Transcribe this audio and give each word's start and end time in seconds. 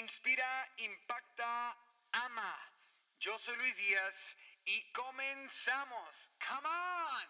Inspira, 0.00 0.48
impacta, 0.78 1.76
ama. 2.12 2.56
Yo 3.20 3.32
soy 3.44 3.54
Luis 3.58 3.76
Díaz 3.76 4.36
y 4.64 4.80
comenzamos. 4.94 6.32
Come 6.48 6.66
on. 6.66 7.28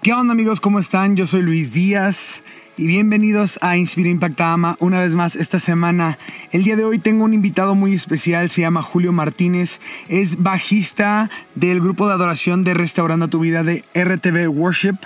¿Qué 0.00 0.12
onda 0.12 0.30
amigos? 0.32 0.60
¿Cómo 0.60 0.78
están? 0.78 1.16
Yo 1.16 1.26
soy 1.26 1.42
Luis 1.42 1.72
Díaz 1.72 2.44
y 2.76 2.86
bienvenidos 2.86 3.58
a 3.62 3.76
Inspira 3.76 4.10
Impacta 4.10 4.52
Ama 4.52 4.76
una 4.78 5.00
vez 5.00 5.16
más 5.16 5.34
esta 5.34 5.58
semana. 5.58 6.18
El 6.52 6.62
día 6.62 6.76
de 6.76 6.84
hoy 6.84 7.00
tengo 7.00 7.24
un 7.24 7.34
invitado 7.34 7.74
muy 7.74 7.94
especial, 7.94 8.48
se 8.48 8.60
llama 8.60 8.80
Julio 8.82 9.10
Martínez, 9.10 9.80
es 10.08 10.40
bajista 10.40 11.30
del 11.56 11.80
grupo 11.80 12.06
de 12.06 12.14
adoración 12.14 12.62
de 12.62 12.74
Restaurando 12.74 13.26
tu 13.26 13.40
Vida 13.40 13.64
de 13.64 13.84
RTV 13.92 14.48
Worship. 14.48 14.98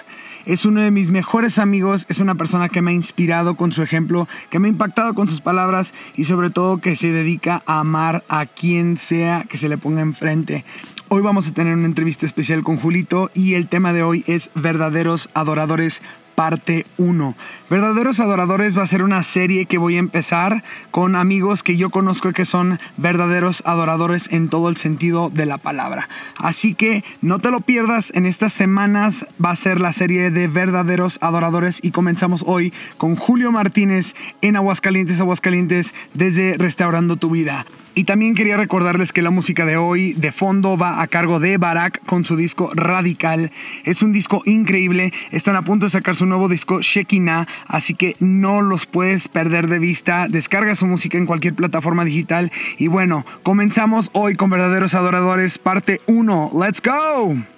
Es 0.46 0.64
uno 0.64 0.80
de 0.80 0.92
mis 0.92 1.10
mejores 1.10 1.58
amigos, 1.58 2.06
es 2.08 2.20
una 2.20 2.36
persona 2.36 2.68
que 2.68 2.80
me 2.80 2.92
ha 2.92 2.94
inspirado 2.94 3.56
con 3.56 3.72
su 3.72 3.82
ejemplo, 3.82 4.28
que 4.48 4.60
me 4.60 4.68
ha 4.68 4.70
impactado 4.70 5.12
con 5.12 5.26
sus 5.26 5.40
palabras 5.40 5.92
y 6.14 6.26
sobre 6.26 6.50
todo 6.50 6.78
que 6.78 6.94
se 6.94 7.10
dedica 7.10 7.64
a 7.66 7.80
amar 7.80 8.22
a 8.28 8.46
quien 8.46 8.96
sea 8.96 9.44
que 9.48 9.58
se 9.58 9.68
le 9.68 9.76
ponga 9.76 10.02
enfrente. 10.02 10.64
Hoy 11.08 11.20
vamos 11.20 11.48
a 11.48 11.52
tener 11.52 11.74
una 11.74 11.86
entrevista 11.86 12.26
especial 12.26 12.62
con 12.62 12.76
Julito 12.76 13.28
y 13.34 13.54
el 13.54 13.66
tema 13.66 13.92
de 13.92 14.04
hoy 14.04 14.22
es 14.28 14.50
verdaderos 14.54 15.30
adoradores 15.34 16.00
parte 16.36 16.86
1. 16.98 17.34
Verdaderos 17.68 18.20
Adoradores 18.20 18.78
va 18.78 18.82
a 18.82 18.86
ser 18.86 19.02
una 19.02 19.24
serie 19.24 19.66
que 19.66 19.78
voy 19.78 19.96
a 19.96 19.98
empezar 19.98 20.62
con 20.92 21.16
amigos 21.16 21.64
que 21.64 21.76
yo 21.76 21.90
conozco 21.90 22.32
que 22.32 22.44
son 22.44 22.78
verdaderos 22.96 23.62
adoradores 23.66 24.28
en 24.30 24.48
todo 24.48 24.68
el 24.68 24.76
sentido 24.76 25.30
de 25.30 25.46
la 25.46 25.58
palabra. 25.58 26.08
Así 26.36 26.74
que 26.74 27.02
no 27.22 27.40
te 27.40 27.50
lo 27.50 27.60
pierdas, 27.60 28.12
en 28.14 28.26
estas 28.26 28.52
semanas 28.52 29.26
va 29.44 29.50
a 29.50 29.56
ser 29.56 29.80
la 29.80 29.92
serie 29.92 30.30
de 30.30 30.46
verdaderos 30.46 31.18
adoradores 31.20 31.80
y 31.82 31.90
comenzamos 31.90 32.44
hoy 32.46 32.72
con 32.98 33.16
Julio 33.16 33.50
Martínez 33.50 34.14
en 34.42 34.56
Aguascalientes, 34.56 35.20
Aguascalientes, 35.20 35.94
desde 36.14 36.58
Restaurando 36.58 37.16
tu 37.16 37.30
Vida. 37.30 37.66
Y 37.98 38.04
también 38.04 38.34
quería 38.34 38.58
recordarles 38.58 39.10
que 39.10 39.22
la 39.22 39.30
música 39.30 39.64
de 39.64 39.78
hoy 39.78 40.12
de 40.12 40.30
fondo 40.30 40.76
va 40.76 41.00
a 41.00 41.06
cargo 41.06 41.40
de 41.40 41.56
Barak 41.56 42.04
con 42.04 42.26
su 42.26 42.36
disco 42.36 42.70
Radical. 42.74 43.50
Es 43.84 44.02
un 44.02 44.12
disco 44.12 44.42
increíble. 44.44 45.14
Están 45.30 45.56
a 45.56 45.62
punto 45.62 45.86
de 45.86 45.90
sacar 45.90 46.14
su 46.14 46.26
nuevo 46.26 46.50
disco 46.50 46.82
Shekinah, 46.82 47.48
así 47.66 47.94
que 47.94 48.14
no 48.20 48.60
los 48.60 48.84
puedes 48.84 49.28
perder 49.28 49.68
de 49.68 49.78
vista. 49.78 50.28
Descarga 50.28 50.74
su 50.74 50.86
música 50.86 51.16
en 51.16 51.24
cualquier 51.24 51.54
plataforma 51.54 52.04
digital. 52.04 52.52
Y 52.76 52.88
bueno, 52.88 53.24
comenzamos 53.42 54.10
hoy 54.12 54.36
con 54.36 54.50
Verdaderos 54.50 54.92
Adoradores, 54.92 55.56
parte 55.56 56.02
1. 56.06 56.50
¡Let's 56.52 56.82
go! 56.82 57.55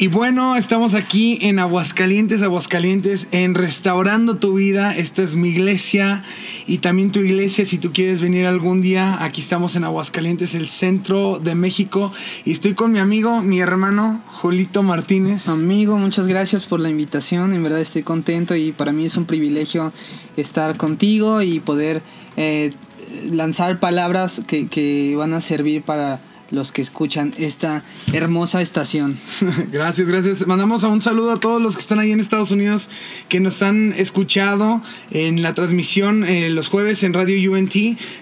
Y 0.00 0.06
bueno, 0.06 0.54
estamos 0.54 0.94
aquí 0.94 1.40
en 1.42 1.58
Aguascalientes, 1.58 2.42
Aguascalientes, 2.42 3.26
en 3.32 3.56
Restaurando 3.56 4.36
tu 4.36 4.54
Vida. 4.54 4.96
Esta 4.96 5.24
es 5.24 5.34
mi 5.34 5.48
iglesia 5.48 6.22
y 6.68 6.78
también 6.78 7.10
tu 7.10 7.18
iglesia. 7.18 7.66
Si 7.66 7.78
tú 7.78 7.92
quieres 7.92 8.20
venir 8.20 8.46
algún 8.46 8.80
día, 8.80 9.24
aquí 9.24 9.40
estamos 9.40 9.74
en 9.74 9.82
Aguascalientes, 9.82 10.54
el 10.54 10.68
centro 10.68 11.40
de 11.40 11.56
México. 11.56 12.12
Y 12.44 12.52
estoy 12.52 12.74
con 12.74 12.92
mi 12.92 13.00
amigo, 13.00 13.42
mi 13.42 13.58
hermano, 13.58 14.22
Julito 14.34 14.84
Martínez. 14.84 15.48
Amigo, 15.48 15.98
muchas 15.98 16.28
gracias 16.28 16.64
por 16.64 16.78
la 16.78 16.90
invitación. 16.90 17.52
En 17.52 17.64
verdad 17.64 17.80
estoy 17.80 18.04
contento 18.04 18.54
y 18.54 18.70
para 18.70 18.92
mí 18.92 19.04
es 19.04 19.16
un 19.16 19.24
privilegio 19.24 19.92
estar 20.36 20.76
contigo 20.76 21.42
y 21.42 21.58
poder 21.58 22.04
eh, 22.36 22.72
lanzar 23.32 23.80
palabras 23.80 24.42
que, 24.46 24.68
que 24.68 25.16
van 25.16 25.32
a 25.32 25.40
servir 25.40 25.82
para 25.82 26.20
los 26.50 26.72
que 26.72 26.82
escuchan 26.82 27.34
esta 27.38 27.84
hermosa 28.12 28.62
estación. 28.62 29.18
gracias, 29.72 30.06
gracias. 30.06 30.46
Mandamos 30.46 30.82
un 30.84 31.02
saludo 31.02 31.32
a 31.32 31.40
todos 31.40 31.60
los 31.60 31.76
que 31.76 31.82
están 31.82 31.98
ahí 31.98 32.12
en 32.12 32.20
Estados 32.20 32.50
Unidos 32.50 32.88
que 33.28 33.40
nos 33.40 33.62
han 33.62 33.92
escuchado 33.92 34.82
en 35.10 35.42
la 35.42 35.54
transmisión 35.54 36.24
eh, 36.24 36.50
los 36.50 36.68
jueves 36.68 37.02
en 37.02 37.12
Radio 37.14 37.52
UNT. 37.52 37.74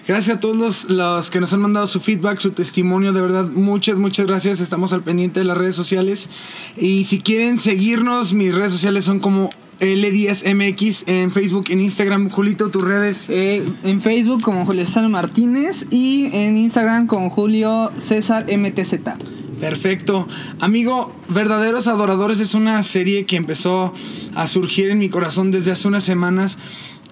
Gracias 0.07 0.37
a 0.37 0.39
todos 0.39 0.57
los, 0.57 0.89
los, 0.89 1.31
que 1.31 1.39
nos 1.39 1.53
han 1.53 1.61
mandado 1.61 1.87
su 1.87 1.99
feedback, 1.99 2.39
su 2.39 2.51
testimonio. 2.51 3.13
De 3.13 3.21
verdad, 3.21 3.45
muchas, 3.45 3.97
muchas 3.97 4.27
gracias. 4.27 4.59
Estamos 4.59 4.93
al 4.93 5.03
pendiente 5.03 5.39
de 5.39 5.45
las 5.45 5.57
redes 5.57 5.75
sociales. 5.75 6.29
Y 6.77 7.05
si 7.05 7.19
quieren 7.19 7.59
seguirnos, 7.59 8.33
mis 8.33 8.53
redes 8.53 8.73
sociales 8.73 9.05
son 9.05 9.19
como 9.19 9.49
L10MX 9.79 11.03
en 11.07 11.31
Facebook, 11.31 11.65
en 11.69 11.81
Instagram. 11.81 12.29
Julito, 12.29 12.69
tus 12.69 12.83
redes. 12.83 13.25
Eh, 13.29 13.63
en 13.83 14.01
Facebook 14.01 14.41
como 14.41 14.65
Julio 14.65 14.85
César 14.85 15.07
Martínez 15.09 15.85
y 15.89 16.29
en 16.33 16.57
Instagram 16.57 17.07
con 17.07 17.29
Julio 17.29 17.91
César 17.97 18.45
MTZ. 18.45 18.99
Perfecto. 19.59 20.27
Amigo, 20.59 21.13
Verdaderos 21.29 21.87
Adoradores 21.87 22.39
es 22.39 22.53
una 22.53 22.81
serie 22.83 23.25
que 23.25 23.35
empezó 23.35 23.93
a 24.35 24.47
surgir 24.47 24.91
en 24.91 24.99
mi 24.99 25.09
corazón 25.09 25.51
desde 25.51 25.71
hace 25.71 25.87
unas 25.87 26.03
semanas. 26.03 26.57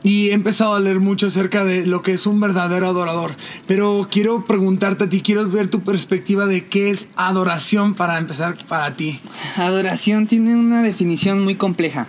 Y 0.03 0.29
he 0.29 0.33
empezado 0.33 0.75
a 0.75 0.79
leer 0.79 0.99
mucho 0.99 1.25
acerca 1.25 1.65
de 1.65 1.87
lo 1.87 2.03
que 2.03 2.13
es 2.13 2.27
un 2.27 2.39
verdadero 2.39 2.87
adorador. 2.87 3.35
Pero 3.65 4.07
quiero 4.11 4.45
preguntarte 4.45 5.05
a 5.05 5.09
ti, 5.09 5.21
quiero 5.21 5.49
ver 5.49 5.69
tu 5.69 5.81
perspectiva 5.81 6.45
de 6.45 6.65
qué 6.65 6.91
es 6.91 7.07
adoración 7.15 7.95
para 7.95 8.19
empezar 8.19 8.55
para 8.67 8.95
ti. 8.95 9.19
Adoración 9.55 10.27
tiene 10.27 10.55
una 10.55 10.83
definición 10.83 11.43
muy 11.43 11.55
compleja. 11.55 12.07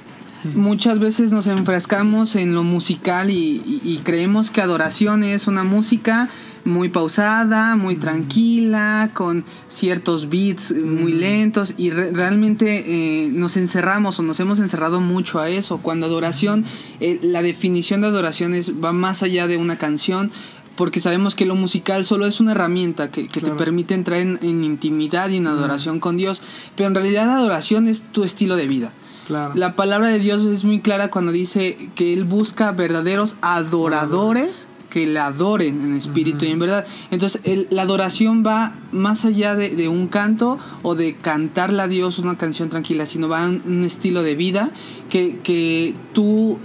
Muchas 0.55 0.99
veces 0.99 1.31
nos 1.31 1.47
enfrascamos 1.47 2.37
en 2.37 2.55
lo 2.55 2.63
musical 2.63 3.31
y, 3.31 3.63
y, 3.67 3.81
y, 3.85 3.99
creemos 3.99 4.51
que 4.51 4.61
adoración 4.61 5.25
es 5.25 5.47
una 5.47 5.65
música 5.65 6.31
muy 6.67 6.89
pausada, 6.89 7.77
muy 7.77 7.97
tranquila, 7.97 9.11
con 9.15 9.45
ciertos 9.69 10.29
beats 10.29 10.75
muy 10.75 11.13
lentos 11.13 11.75
y 11.79 11.91
re 11.91 12.13
realmente 12.13 12.85
eh, 12.87 13.31
nos 13.31 13.57
encerramos 13.57 14.19
o 14.19 14.23
nos 14.23 14.41
hemos 14.41 14.59
encerrado 14.59 15.01
mucho 15.01 15.39
a 15.39 15.49
eso. 15.49 15.79
Cuando 15.79 16.07
adoración, 16.07 16.65
eh, 17.01 17.19
la 17.23 17.43
definición 17.43 18.01
de 18.01 18.09
adoración 18.09 18.53
es, 18.53 18.73
va 18.73 18.93
más 18.93 19.23
allá 19.23 19.47
de 19.47 19.57
una 19.57 19.79
canción, 19.79 20.33
porque 20.77 21.01
sabemos 21.01 21.35
que 21.35 21.47
lo 21.47 21.55
musical 21.55 22.05
solo 22.05 22.27
es 22.27 22.41
una 22.41 22.53
herramienta 22.53 23.11
que, 23.11 23.23
que 23.23 23.41
claro. 23.41 23.57
te 23.57 23.65
permite 23.65 23.95
entrar 23.95 24.19
en, 24.19 24.39
en, 24.43 24.63
intimidad 24.63 25.31
y 25.31 25.37
en 25.37 25.47
adoración 25.47 25.97
mm. 25.97 26.01
con 26.01 26.17
Dios, 26.17 26.43
pero 26.75 26.89
en 26.89 26.95
realidad 26.95 27.27
la 27.27 27.37
adoración 27.37 27.89
es 27.89 28.03
tu 28.13 28.25
estilo 28.25 28.57
de 28.57 28.67
vida. 28.67 28.93
Claro. 29.27 29.55
La 29.55 29.75
palabra 29.75 30.09
de 30.09 30.19
Dios 30.19 30.45
es 30.45 30.65
muy 30.65 30.81
clara 30.81 31.11
cuando 31.11 31.33
dice 31.33 31.91
que 31.95 32.13
Él 32.13 32.25
busca 32.25 32.71
verdaderos 32.73 33.37
adoradores 33.41 34.69
que 34.91 35.07
le 35.07 35.19
adoren 35.19 35.85
en 35.85 35.95
espíritu 35.95 36.39
uh 36.39 36.41
-huh. 36.43 36.49
y 36.49 36.53
en 36.53 36.59
verdad. 36.59 36.87
Entonces, 37.11 37.41
el, 37.45 37.67
la 37.71 37.83
adoración 37.83 38.45
va 38.47 38.73
más 38.93 39.25
allá 39.25 39.55
de, 39.55 39.71
de, 39.71 39.89
un 39.89 40.07
canto 40.07 40.59
o 40.83 40.95
de 40.95 41.15
cantarle 41.15 41.83
a 41.83 41.89
Dios 41.89 42.19
una 42.19 42.39
canción 42.39 42.71
tranquila, 42.71 43.05
sino 43.05 43.29
va 43.29 43.45
en 43.45 43.63
un 43.67 43.85
estilo 43.85 44.23
de 44.23 44.35
vida 44.37 44.71
que, 45.11 45.41
que 45.43 45.95
tú 46.13 46.59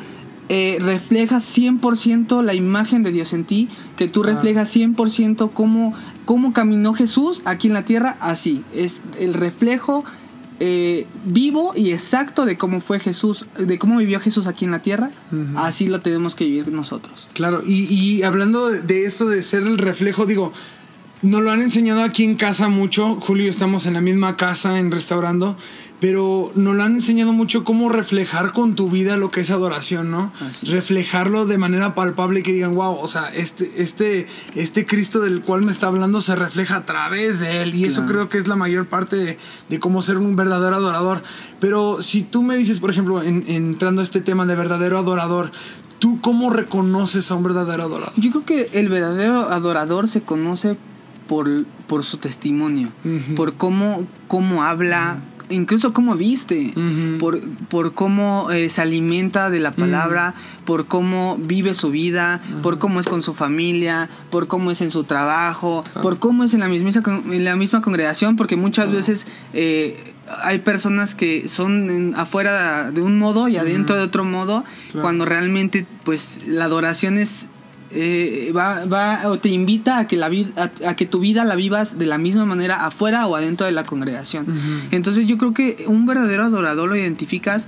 eh, 0.53 0.79
reflejas 0.81 1.45
100% 1.57 2.43
la 2.43 2.53
imagen 2.53 3.03
de 3.03 3.13
Dios 3.13 3.31
en 3.31 3.45
ti, 3.45 3.69
que 3.95 4.09
tú 4.09 4.21
reflejas 4.21 4.75
100% 4.75 5.51
cómo, 5.53 5.93
cómo 6.25 6.51
caminó 6.51 6.93
Jesús 6.93 7.41
aquí 7.45 7.67
en 7.67 7.73
la 7.73 7.85
tierra, 7.85 8.17
así. 8.19 8.65
Es 8.73 8.99
el 9.17 9.33
reflejo 9.33 10.03
eh, 10.63 11.07
vivo 11.25 11.73
y 11.75 11.91
exacto 11.91 12.45
de 12.45 12.55
cómo 12.55 12.81
fue 12.81 12.99
Jesús, 12.99 13.47
de 13.57 13.79
cómo 13.79 13.97
vivió 13.97 14.19
Jesús 14.19 14.45
aquí 14.45 14.63
en 14.63 14.69
la 14.69 14.83
tierra, 14.83 15.09
uh 15.31 15.35
-huh. 15.35 15.65
así 15.65 15.87
lo 15.87 16.01
tenemos 16.01 16.35
que 16.35 16.43
vivir 16.43 16.67
nosotros. 16.67 17.27
Claro, 17.33 17.63
y, 17.65 17.91
y 17.91 18.21
hablando 18.21 18.69
de 18.69 19.05
eso 19.05 19.27
de 19.27 19.41
ser 19.41 19.63
el 19.63 19.79
reflejo, 19.79 20.27
digo, 20.27 20.53
nos 21.23 21.41
lo 21.41 21.49
han 21.49 21.61
enseñado 21.61 22.03
aquí 22.03 22.23
en 22.23 22.35
casa 22.35 22.67
mucho, 22.67 23.15
Julio, 23.15 23.49
estamos 23.49 23.87
en 23.87 23.93
la 23.95 24.01
misma 24.01 24.37
casa 24.37 24.77
en 24.77 24.91
restaurando, 24.91 25.57
pero 26.01 26.51
nos 26.55 26.75
lo 26.75 26.81
han 26.81 26.95
enseñado 26.95 27.31
mucho 27.31 27.63
cómo 27.63 27.87
reflejar 27.87 28.53
con 28.53 28.73
tu 28.73 28.89
vida 28.89 29.17
lo 29.17 29.29
que 29.29 29.41
es 29.41 29.51
adoración, 29.51 30.09
¿no? 30.09 30.33
Así. 30.41 30.65
Reflejarlo 30.65 31.45
de 31.45 31.59
manera 31.59 31.93
palpable 31.93 32.39
y 32.39 32.43
que 32.43 32.51
digan, 32.51 32.73
wow, 32.73 32.97
o 32.99 33.07
sea, 33.07 33.29
este, 33.29 33.83
este, 33.83 34.25
este 34.55 34.87
Cristo 34.87 35.19
del 35.19 35.41
cual 35.41 35.61
me 35.61 35.71
está 35.71 35.85
hablando 35.87 36.19
se 36.19 36.35
refleja 36.35 36.77
a 36.77 36.85
través 36.85 37.39
de 37.39 37.61
él. 37.61 37.75
Y 37.75 37.83
claro. 37.83 37.91
eso 37.91 38.05
creo 38.07 38.29
que 38.29 38.39
es 38.39 38.47
la 38.47 38.55
mayor 38.55 38.87
parte 38.87 39.15
de, 39.15 39.37
de, 39.69 39.79
cómo 39.79 40.01
ser 40.01 40.17
un 40.17 40.35
verdadero 40.35 40.75
adorador. 40.75 41.21
Pero 41.59 42.01
si 42.01 42.23
tú 42.23 42.41
me 42.41 42.57
dices, 42.57 42.79
por 42.79 42.89
ejemplo, 42.89 43.21
en, 43.21 43.45
entrando 43.47 44.01
a 44.01 44.03
este 44.03 44.21
tema 44.21 44.47
de 44.47 44.55
verdadero 44.55 44.97
adorador, 44.97 45.51
¿tú 45.99 46.19
cómo 46.19 46.49
reconoces 46.49 47.29
a 47.29 47.35
un 47.35 47.43
verdadero 47.43 47.83
adorador? 47.83 48.13
Yo 48.17 48.31
creo 48.31 48.45
que 48.45 48.69
el 48.79 48.89
verdadero 48.89 49.51
adorador 49.51 50.07
se 50.07 50.21
conoce 50.21 50.77
por, 51.27 51.47
por 51.85 52.03
su 52.03 52.17
testimonio, 52.17 52.89
uh 53.05 53.07
-huh. 53.07 53.35
por 53.35 53.53
cómo, 53.53 54.07
cómo 54.27 54.63
habla, 54.63 55.17
uh 55.19 55.27
-huh 55.27 55.30
incluso 55.51 55.93
cómo 55.93 56.15
viste, 56.15 56.73
uh 56.75 56.79
-huh. 56.79 57.17
por, 57.17 57.41
por 57.69 57.93
cómo 57.93 58.49
eh, 58.51 58.69
se 58.69 58.81
alimenta 58.81 59.49
de 59.49 59.59
la 59.59 59.71
palabra, 59.71 60.33
uh 60.35 60.39
-huh. 60.39 60.65
por 60.65 60.85
cómo 60.85 61.37
vive 61.39 61.73
su 61.73 61.91
vida, 61.91 62.41
uh 62.41 62.55
-huh. 62.55 62.61
por 62.61 62.79
cómo 62.79 62.99
es 62.99 63.07
con 63.07 63.21
su 63.21 63.33
familia, 63.33 64.09
por 64.29 64.47
cómo 64.47 64.71
es 64.71 64.81
en 64.81 64.91
su 64.91 65.03
trabajo, 65.03 65.83
por 66.01 66.19
cómo 66.19 66.43
es 66.43 66.53
en 66.53 66.61
la 66.61 66.67
misma, 66.67 66.91
en 67.31 67.43
la 67.43 67.55
misma 67.55 67.81
congregación, 67.81 68.35
porque 68.35 68.55
muchas 68.55 68.91
veces 68.91 69.27
eh, 69.53 70.13
hay 70.43 70.59
personas 70.59 71.15
que 71.15 71.49
son 71.49 71.89
en, 71.89 72.15
afuera 72.15 72.91
de 72.91 73.01
un 73.01 73.17
modo 73.19 73.47
y 73.47 73.57
adentro 73.57 73.95
de 73.95 74.03
otro 74.03 74.23
modo, 74.23 74.63
claro. 74.91 75.01
cuando 75.01 75.25
realmente 75.25 75.85
pues 76.03 76.39
la 76.47 76.65
adoración 76.65 77.17
es 77.17 77.45
eh, 77.93 78.51
va, 78.55 78.85
va 78.85 79.29
o 79.29 79.39
te 79.39 79.49
invita 79.49 79.99
a 79.99 80.07
que, 80.07 80.17
la 80.17 80.29
vida, 80.29 80.71
a, 80.83 80.89
a, 80.89 80.95
que 80.95 81.05
tu 81.05 81.19
vida 81.19 81.43
la 81.43 81.55
vivas 81.55 81.97
de 81.97 82.05
la 82.05 82.17
misma 82.17 82.45
manera 82.45 82.85
afuera 82.85 83.27
o 83.27 83.35
adentro 83.35 83.65
de 83.65 83.71
la 83.71 83.83
congregación. 83.83 84.45
Uh 84.47 84.53
-huh. 84.53 84.87
Entonces 84.91 85.27
yo 85.27 85.37
creo 85.37 85.53
que 85.53 85.85
un 85.87 86.05
verdadero 86.05 86.43
adorador 86.45 86.89
lo 86.89 86.95
identificas 86.95 87.67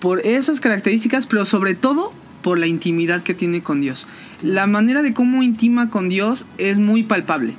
por 0.00 0.20
esas 0.26 0.60
características, 0.60 1.26
pero 1.26 1.44
sobre 1.44 1.74
todo 1.74 2.12
por 2.42 2.58
la 2.58 2.66
intimidad 2.66 3.22
que 3.22 3.32
tiene 3.32 3.62
con 3.62 3.80
Dios. 3.80 4.06
La 4.42 4.66
manera 4.66 5.02
de 5.02 5.14
cómo 5.14 5.42
intima 5.42 5.88
con 5.88 6.10
Dios 6.10 6.44
es 6.58 6.78
muy 6.78 7.02
palpable. 7.02 7.54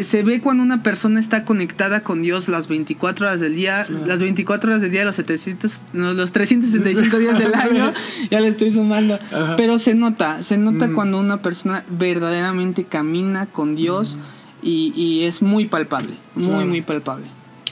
Se 0.00 0.22
ve 0.22 0.40
cuando 0.40 0.62
una 0.62 0.82
persona 0.82 1.18
está 1.18 1.44
conectada 1.44 2.02
con 2.02 2.22
Dios 2.22 2.48
las 2.48 2.68
24 2.68 3.26
horas 3.26 3.40
del 3.40 3.54
día, 3.54 3.86
las 3.88 4.20
24 4.20 4.70
horas 4.70 4.82
del 4.82 4.90
día, 4.90 5.04
los, 5.04 5.16
700, 5.16 5.82
los 5.92 6.32
365 6.32 7.18
días 7.18 7.38
del 7.38 7.54
año, 7.54 7.92
ya 8.30 8.40
le 8.40 8.48
estoy 8.48 8.72
sumando. 8.72 9.18
Pero 9.56 9.78
se 9.78 9.94
nota, 9.94 10.42
se 10.42 10.58
nota 10.58 10.92
cuando 10.92 11.18
una 11.18 11.42
persona 11.42 11.84
verdaderamente 11.88 12.84
camina 12.84 13.46
con 13.46 13.76
Dios 13.76 14.16
y, 14.62 15.22
es 15.24 15.42
muy 15.42 15.66
palpable, 15.66 16.14
muy, 16.34 16.64
muy 16.64 16.82
palpable. 16.82 17.26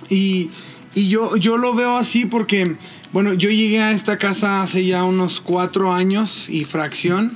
Y, 0.08 0.50
y 0.94 1.08
yo, 1.08 1.36
yo 1.36 1.58
lo 1.58 1.74
veo 1.74 1.96
así 1.96 2.24
porque, 2.24 2.76
bueno, 3.12 3.34
yo 3.34 3.50
llegué 3.50 3.80
a 3.80 3.92
esta 3.92 4.16
casa 4.18 4.62
hace 4.62 4.86
ya 4.86 5.04
unos 5.04 5.40
cuatro 5.40 5.92
años 5.92 6.48
y 6.48 6.64
fracción. 6.64 7.32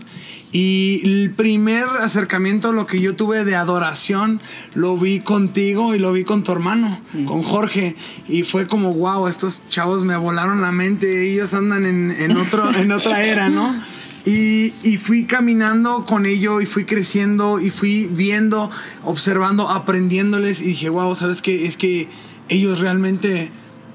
Y 0.52 1.00
el 1.04 1.30
primer 1.30 1.86
acercamiento 2.00 2.72
lo 2.72 2.86
que 2.86 3.00
yo 3.00 3.16
tuve 3.16 3.42
de 3.44 3.56
adoración 3.56 4.42
lo 4.74 4.98
vi 4.98 5.20
contigo 5.20 5.94
y 5.94 5.98
lo 5.98 6.12
vi 6.12 6.24
con 6.24 6.42
tu 6.42 6.52
hermano, 6.52 7.00
con 7.26 7.40
Jorge. 7.40 7.96
Y 8.28 8.42
fue 8.42 8.68
como, 8.68 8.92
wow, 8.92 9.28
estos 9.28 9.62
chavos 9.70 10.04
me 10.04 10.14
volaron 10.14 10.60
la 10.60 10.70
mente, 10.70 11.26
ellos 11.32 11.54
andan 11.54 11.86
en, 11.86 12.36
otro, 12.36 12.70
en 12.74 12.92
otra 12.92 13.24
era, 13.24 13.48
¿no? 13.48 13.82
Y, 14.26 14.74
y, 14.84 14.98
fui 14.98 15.24
caminando 15.24 16.06
con 16.06 16.26
ellos 16.26 16.62
y 16.62 16.66
fui 16.66 16.84
creciendo 16.84 17.58
y 17.58 17.70
fui 17.70 18.06
viendo, 18.06 18.70
observando, 19.02 19.68
aprendiéndoles 19.68 20.60
y 20.60 20.66
dije, 20.66 20.90
wow, 20.90 21.16
¿sabes 21.16 21.42
qué? 21.42 21.66
Es 21.66 21.76
que 21.76 22.08
ellos 22.48 22.78
realmente 22.78 23.50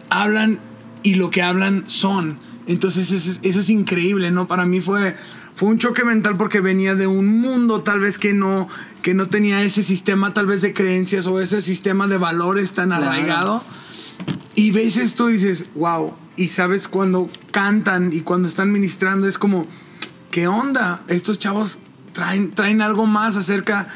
hablan 0.10 0.60
y 1.02 1.14
lo 1.14 1.30
que 1.30 1.44
hablan 1.44 1.84
son. 1.88 2.40
Entonces 2.66 3.12
eso, 3.14 3.40
eso 3.42 3.60
es 3.62 3.70
increíble, 3.70 4.32
¿no? 4.32 4.50
Para 4.50 4.66
mí 4.66 4.82
fue 4.82 5.16
fue 5.58 5.70
un 5.70 5.80
choque 5.80 6.06
mental 6.06 6.38
porque 6.38 6.62
venía 6.62 6.94
de 6.94 7.08
un 7.08 7.42
mundo 7.42 7.82
tal 7.82 8.00
vez 8.00 8.20
que 8.20 8.32
no, 8.32 8.68
que 9.02 9.16
no 9.16 9.28
tenía 9.28 9.64
ese 9.64 9.82
sistema 9.82 10.32
tal 10.32 10.46
vez 10.46 10.62
de 10.62 10.72
creencias 10.72 11.26
o 11.26 11.42
ese 11.42 11.64
sistema 11.64 12.06
de 12.08 12.18
valores 12.18 12.74
tan 12.74 12.92
arraigado. 12.92 13.64
Y 14.54 14.70
ves 14.70 14.98
esto 14.98 15.32
y 15.32 15.34
dices, 15.34 15.66
wow. 15.74 16.14
Y 16.36 16.50
sabes 16.50 16.88
cuando 16.88 17.28
cantan 17.50 18.14
y 18.14 18.22
cuando 18.22 18.48
están 18.48 18.72
ministrando 18.72 19.28
es 19.28 19.40
como, 19.40 19.66
¿qué 20.30 20.48
onda? 20.48 21.02
Estos 21.08 21.40
chavos 21.40 21.80
traen, 22.14 22.52
traen 22.52 22.84
algo 22.84 23.08
más 23.08 23.36
acerca 23.36 23.88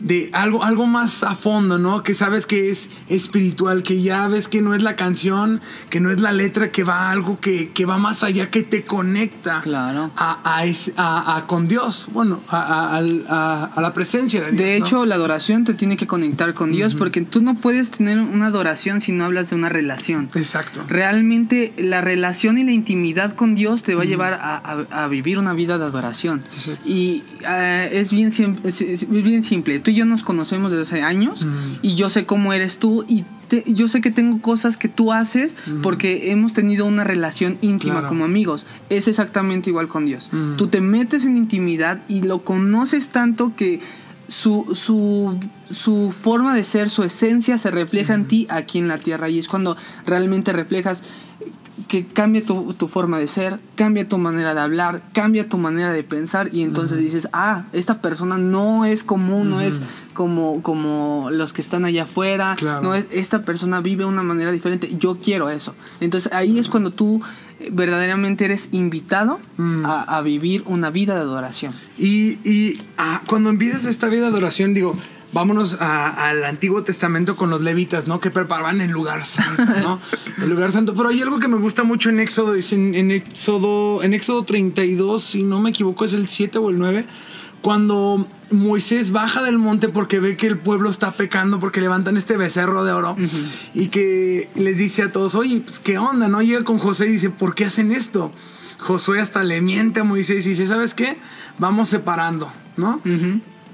de 0.00 0.30
algo, 0.32 0.64
algo 0.64 0.86
más 0.86 1.22
a 1.22 1.34
fondo, 1.34 1.78
¿no? 1.78 2.02
Que 2.02 2.14
sabes 2.14 2.46
que 2.46 2.70
es 2.70 2.88
espiritual, 3.08 3.82
que 3.82 4.02
ya 4.02 4.28
ves 4.28 4.48
que 4.48 4.60
no 4.60 4.74
es 4.74 4.82
la 4.82 4.96
canción, 4.96 5.60
que 5.90 6.00
no 6.00 6.10
es 6.10 6.20
la 6.20 6.32
letra, 6.32 6.70
que 6.70 6.84
va 6.84 7.10
algo 7.10 7.38
que, 7.40 7.70
va 7.84 7.98
más 7.98 8.22
allá, 8.22 8.50
que 8.50 8.62
te 8.62 8.84
conecta 8.84 9.60
claro. 9.62 10.10
a, 10.16 11.44
con 11.46 11.68
Dios, 11.68 12.08
bueno, 12.12 12.40
a, 12.48 13.00
la 13.00 13.94
presencia 13.94 14.40
de 14.42 14.52
Dios. 14.52 14.58
De 14.58 14.76
hecho, 14.76 15.06
la 15.06 15.14
adoración 15.14 15.64
te 15.64 15.74
tiene 15.74 15.96
que 15.96 16.06
conectar 16.06 16.54
con 16.54 16.72
Dios, 16.72 16.94
porque 16.94 17.20
tú 17.20 17.40
no 17.40 17.56
puedes 17.56 17.90
tener 17.90 18.18
una 18.18 18.46
adoración 18.46 19.00
si 19.00 19.12
no 19.12 19.24
hablas 19.24 19.50
de 19.50 19.56
una 19.56 19.68
relación. 19.68 20.30
Exacto. 20.34 20.84
Realmente 20.88 21.72
la 21.78 22.00
relación 22.00 22.58
y 22.58 22.64
la 22.64 22.72
intimidad 22.72 23.34
con 23.34 23.54
Dios 23.54 23.82
te 23.82 23.94
va 23.94 24.02
a 24.02 24.06
llevar 24.06 24.38
a, 24.40 25.08
vivir 25.08 25.38
una 25.38 25.52
vida 25.52 25.78
de 25.78 25.84
adoración. 25.84 26.42
Y 26.84 27.22
eh, 27.46 27.90
es, 27.92 28.10
bien, 28.10 28.32
es 28.64 29.08
bien 29.08 29.42
simple. 29.42 29.83
Tú 29.84 29.90
yo 29.90 30.04
nos 30.04 30.24
conocemos 30.24 30.70
desde 30.70 30.82
hace 30.82 31.02
años 31.02 31.46
y 31.82 31.94
yo 31.94 32.08
sé 32.08 32.26
cómo 32.26 32.52
eres 32.52 32.78
tú 32.78 33.04
y 33.08 33.24
yo 33.66 33.86
sé 33.88 34.00
que 34.00 34.10
tengo 34.10 34.40
cosas 34.40 34.76
que 34.76 34.88
tú 34.88 35.12
haces 35.12 35.54
porque 35.82 36.30
hemos 36.32 36.52
tenido 36.54 36.86
una 36.86 37.04
relación 37.04 37.58
íntima 37.60 38.06
como 38.08 38.24
amigos. 38.24 38.66
Es 38.88 39.06
exactamente 39.06 39.70
igual 39.70 39.88
con 39.88 40.06
Dios. 40.06 40.30
Tú 40.56 40.68
te 40.68 40.80
metes 40.80 41.24
en 41.24 41.36
intimidad 41.36 42.02
y 42.08 42.22
lo 42.22 42.44
conoces 42.44 43.10
tanto 43.10 43.54
que 43.54 43.80
su, 44.28 44.74
su, 44.74 45.38
su 45.70 46.14
forma 46.18 46.54
de 46.54 46.64
ser, 46.64 46.88
su 46.88 47.02
esencia 47.02 47.58
se 47.58 47.70
refleja 47.70 48.14
en 48.14 48.26
ti 48.26 48.46
aquí 48.48 48.78
en 48.78 48.88
la 48.88 48.98
tierra 48.98 49.28
y 49.28 49.38
es 49.38 49.48
cuando 49.48 49.76
realmente 50.06 50.52
reflejas 50.52 51.02
que 51.88 52.06
cambia 52.06 52.44
tu, 52.44 52.72
tu, 52.74 52.88
forma 52.88 53.18
de 53.18 53.28
ser, 53.28 53.60
cambia 53.76 54.08
tu 54.08 54.18
manera 54.18 54.54
de 54.54 54.60
hablar, 54.60 55.02
cambia 55.12 55.48
tu 55.48 55.58
manera 55.58 55.92
de 55.92 56.02
pensar 56.02 56.48
y 56.52 56.62
entonces 56.62 56.98
dices, 56.98 57.28
ah, 57.32 57.64
esta 57.72 58.00
persona 58.00 58.38
no 58.38 58.84
es 58.84 59.04
común, 59.04 59.50
no 59.50 59.60
es 59.60 59.80
como, 60.14 60.62
como 60.62 61.28
los 61.30 61.52
que 61.52 61.60
están 61.60 61.84
allá 61.84 62.04
afuera, 62.04 62.56
no 62.82 62.94
es, 62.94 63.06
esta 63.10 63.42
persona 63.42 63.80
vive 63.80 64.04
de 64.04 64.10
una 64.10 64.22
manera 64.22 64.52
diferente, 64.52 64.94
yo 64.98 65.18
quiero 65.18 65.50
eso. 65.50 65.74
Entonces 66.00 66.32
ahí 66.32 66.58
es 66.58 66.68
cuando 66.68 66.90
tú 66.90 67.20
verdaderamente 67.70 68.44
eres 68.44 68.68
invitado 68.72 69.38
a, 69.84 70.16
a, 70.16 70.22
vivir 70.22 70.62
una 70.66 70.90
vida 70.90 71.14
de 71.14 71.20
adoración. 71.20 71.72
Y, 71.98 72.38
y 72.48 72.80
ah, 72.98 73.22
cuando 73.26 73.50
empiezas 73.50 73.84
esta 73.84 74.08
vida 74.08 74.22
de 74.22 74.28
adoración, 74.28 74.74
digo, 74.74 74.96
vámonos 75.34 75.76
al 75.80 76.44
Antiguo 76.44 76.84
Testamento 76.84 77.36
con 77.36 77.50
los 77.50 77.60
levitas, 77.60 78.06
¿no? 78.06 78.20
Que 78.20 78.30
preparaban 78.30 78.80
el 78.80 78.90
lugar 78.90 79.26
santo, 79.26 79.64
¿no? 79.82 80.00
el 80.42 80.48
lugar 80.48 80.72
santo. 80.72 80.94
Pero 80.94 81.10
hay 81.10 81.20
algo 81.20 81.40
que 81.40 81.48
me 81.48 81.58
gusta 81.58 81.82
mucho 81.82 82.08
en 82.08 82.20
Éxodo, 82.20 82.54
en, 82.54 82.94
en, 82.94 83.10
Éxodo, 83.10 84.02
en 84.02 84.14
Éxodo 84.14 84.44
32, 84.44 85.22
si 85.22 85.42
no 85.42 85.60
me 85.60 85.70
equivoco, 85.70 86.04
es 86.04 86.14
el 86.14 86.28
7 86.28 86.58
o 86.58 86.70
el 86.70 86.78
9, 86.78 87.04
cuando 87.60 88.26
Moisés 88.50 89.10
baja 89.10 89.42
del 89.42 89.58
monte 89.58 89.88
porque 89.88 90.20
ve 90.20 90.36
que 90.36 90.46
el 90.46 90.58
pueblo 90.58 90.88
está 90.88 91.12
pecando 91.12 91.58
porque 91.58 91.80
levantan 91.80 92.16
este 92.16 92.36
becerro 92.36 92.84
de 92.84 92.92
oro 92.92 93.16
y 93.74 93.88
que 93.88 94.50
les 94.54 94.78
dice 94.78 95.02
a 95.02 95.12
todos, 95.12 95.34
oye, 95.34 95.60
pues 95.60 95.80
qué 95.80 95.98
onda, 95.98 96.28
¿no? 96.28 96.42
Llega 96.42 96.62
con 96.62 96.78
José 96.78 97.06
y 97.06 97.12
dice, 97.12 97.30
¿por 97.30 97.54
qué 97.54 97.64
hacen 97.64 97.90
esto? 97.90 98.30
Josué 98.78 99.20
hasta 99.20 99.42
le 99.42 99.60
miente 99.62 100.00
a 100.00 100.04
Moisés 100.04 100.46
y 100.46 100.50
dice, 100.50 100.66
¿sabes 100.66 100.94
qué? 100.94 101.16
Vamos 101.58 101.88
separando, 101.88 102.52
¿no? 102.76 103.00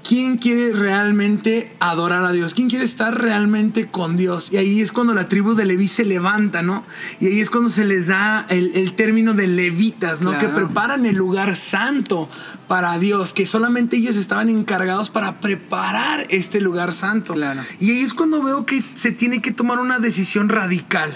¿Quién 0.07 0.37
quiere 0.37 0.73
realmente 0.73 1.75
adorar 1.79 2.23
a 2.25 2.31
Dios? 2.31 2.53
¿Quién 2.53 2.69
quiere 2.69 2.85
estar 2.85 3.21
realmente 3.21 3.87
con 3.87 4.17
Dios? 4.17 4.51
Y 4.51 4.57
ahí 4.57 4.81
es 4.81 4.91
cuando 4.91 5.13
la 5.13 5.27
tribu 5.27 5.53
de 5.53 5.65
Leví 5.65 5.87
se 5.87 6.05
levanta, 6.05 6.61
¿no? 6.61 6.83
Y 7.19 7.27
ahí 7.27 7.39
es 7.39 7.49
cuando 7.49 7.69
se 7.69 7.85
les 7.85 8.07
da 8.07 8.45
el, 8.49 8.93
término 8.93 9.33
de 9.33 9.47
levitas, 9.47 10.21
¿no? 10.21 10.37
Que 10.37 10.49
preparan 10.49 11.05
el 11.05 11.15
lugar 11.15 11.55
santo 11.55 12.29
para 12.67 12.97
Dios, 12.99 13.33
que 13.33 13.45
solamente 13.45 13.97
ellos 13.97 14.15
estaban 14.15 14.49
encargados 14.49 15.09
para 15.09 15.39
preparar 15.39 16.27
este 16.29 16.61
lugar 16.61 16.93
santo. 16.93 17.35
Y 17.79 17.91
ahí 17.91 18.01
es 18.01 18.13
cuando 18.13 18.41
veo 18.41 18.65
que 18.65 18.83
se 18.93 19.11
tiene 19.11 19.41
que 19.41 19.51
tomar 19.51 19.79
una 19.79 19.99
decisión 19.99 20.49
radical. 20.49 21.15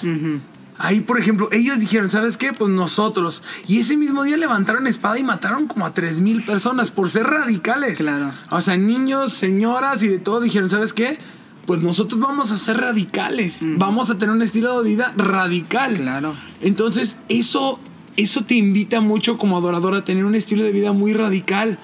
Ahí, 0.77 0.99
por 0.99 1.19
ejemplo, 1.19 1.47
ellos 1.51 1.79
dijeron, 1.79 2.11
¿sabes 2.11 2.35
qué? 2.35 2.51
Pues 2.51 2.69
nosotros. 2.69 3.43
Y 3.67 3.79
ese 3.79 3.95
mismo 3.95 4.23
día 4.23 4.35
levantaron 4.35 4.87
espada 4.87 5.17
y 5.17 5.23
mataron 5.23 5.67
como 5.67 5.85
a 5.85 5.93
tres 5.93 6.19
mil 6.19 6.43
personas 6.43 6.91
por 6.91 7.09
ser 7.09 7.27
radicales. 7.27 7.99
Claro. 7.99 8.33
O 8.51 8.59
sea, 8.59 8.75
niños, 8.75 9.33
señoras 9.33 10.03
y 10.03 10.07
de 10.07 10.19
todo 10.19 10.41
dijeron, 10.41 10.69
¿sabes 10.69 10.91
qué? 10.91 11.17
Pues 11.65 11.81
nosotros 11.81 12.19
vamos 12.19 12.51
a 12.51 12.57
ser 12.57 12.77
radicales. 12.77 13.59
Vamos 13.61 14.09
a 14.09 14.17
tener 14.17 14.35
un 14.35 14.41
estilo 14.41 14.81
de 14.81 14.89
vida 14.89 15.13
radical. 15.15 15.95
Claro. 15.95 16.35
Entonces, 16.61 17.17
eso, 17.29 17.79
eso 18.17 18.43
te 18.43 18.55
invita 18.55 19.01
mucho 19.01 19.37
como 19.37 19.57
adorador 19.57 19.95
a 19.95 20.03
tener 20.03 20.25
un 20.25 20.35
estilo 20.35 20.63
de 20.63 20.71
vida 20.71 20.91
muy 20.91 21.13
radical. 21.13 21.79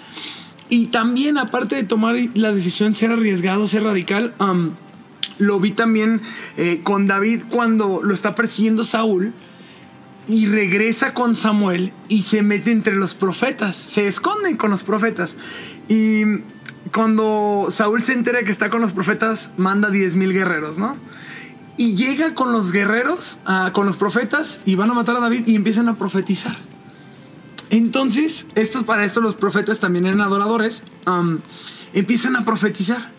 Y 0.70 0.88
también, 0.88 1.38
aparte 1.38 1.76
de 1.76 1.84
tomar 1.84 2.16
la 2.36 2.54
decisión 2.54 2.94
ser 2.96 3.12
arriesgado, 3.12 3.68
ser 3.68 3.84
radical, 3.84 4.34
lo 5.42 5.60
vi 5.60 5.72
también 5.72 6.22
eh, 6.56 6.82
con 6.84 7.08
David 7.08 7.44
cuando 7.50 8.02
lo 8.04 8.14
está 8.14 8.36
persiguiendo 8.36 8.84
Saúl 8.84 9.34
y 10.28 10.46
regresa 10.46 11.14
con 11.14 11.36
Samuel 11.36 11.94
y 12.08 12.24
se 12.24 12.44
mete 12.44 12.72
entre 12.72 12.96
los 12.96 13.16
profetas, 13.16 13.76
se 13.76 14.08
esconden 14.08 14.56
con 14.56 14.70
los 14.70 14.84
profetas. 14.84 15.36
Y 15.90 16.24
cuando 16.94 17.68
Saúl 17.72 18.04
se 18.04 18.14
entera 18.14 18.44
que 18.44 18.52
está 18.52 18.70
con 18.70 18.82
los 18.82 18.94
profetas, 18.94 19.50
manda 19.58 19.90
10 19.90 20.16
mil 20.16 20.32
guerreros, 20.32 20.78
¿no? 20.78 20.96
Y 21.76 21.96
llega 21.96 22.36
con 22.36 22.52
los 22.52 22.72
guerreros, 22.72 23.40
ah, 23.46 23.72
con 23.74 23.88
los 23.88 23.98
profetas, 23.98 24.62
y 24.64 24.76
van 24.76 24.92
a 24.92 24.94
matar 24.94 25.16
a 25.16 25.22
David 25.22 25.48
y 25.48 25.56
empiezan 25.56 25.90
a 25.90 25.98
profetizar. 25.98 26.58
Entonces, 27.72 28.46
estos 28.54 28.84
para 28.84 29.06
esto 29.06 29.22
los 29.22 29.34
profetas 29.34 29.80
también 29.80 30.06
eran 30.06 30.22
adoradores, 30.22 30.84
empiezan 31.94 32.36
a 32.36 32.46
profetizar 32.46 33.12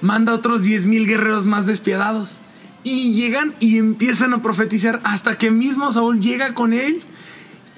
manda 0.00 0.34
otros 0.34 0.62
10.000 0.62 1.06
guerreros 1.06 1.46
más 1.46 1.66
despiadados. 1.66 2.40
Y 2.82 3.12
llegan 3.12 3.54
y 3.60 3.78
empiezan 3.78 4.32
a 4.32 4.42
profetizar 4.42 5.00
hasta 5.04 5.36
que 5.36 5.50
mismo 5.50 5.92
Saúl 5.92 6.20
llega 6.20 6.54
con 6.54 6.72
él 6.72 7.02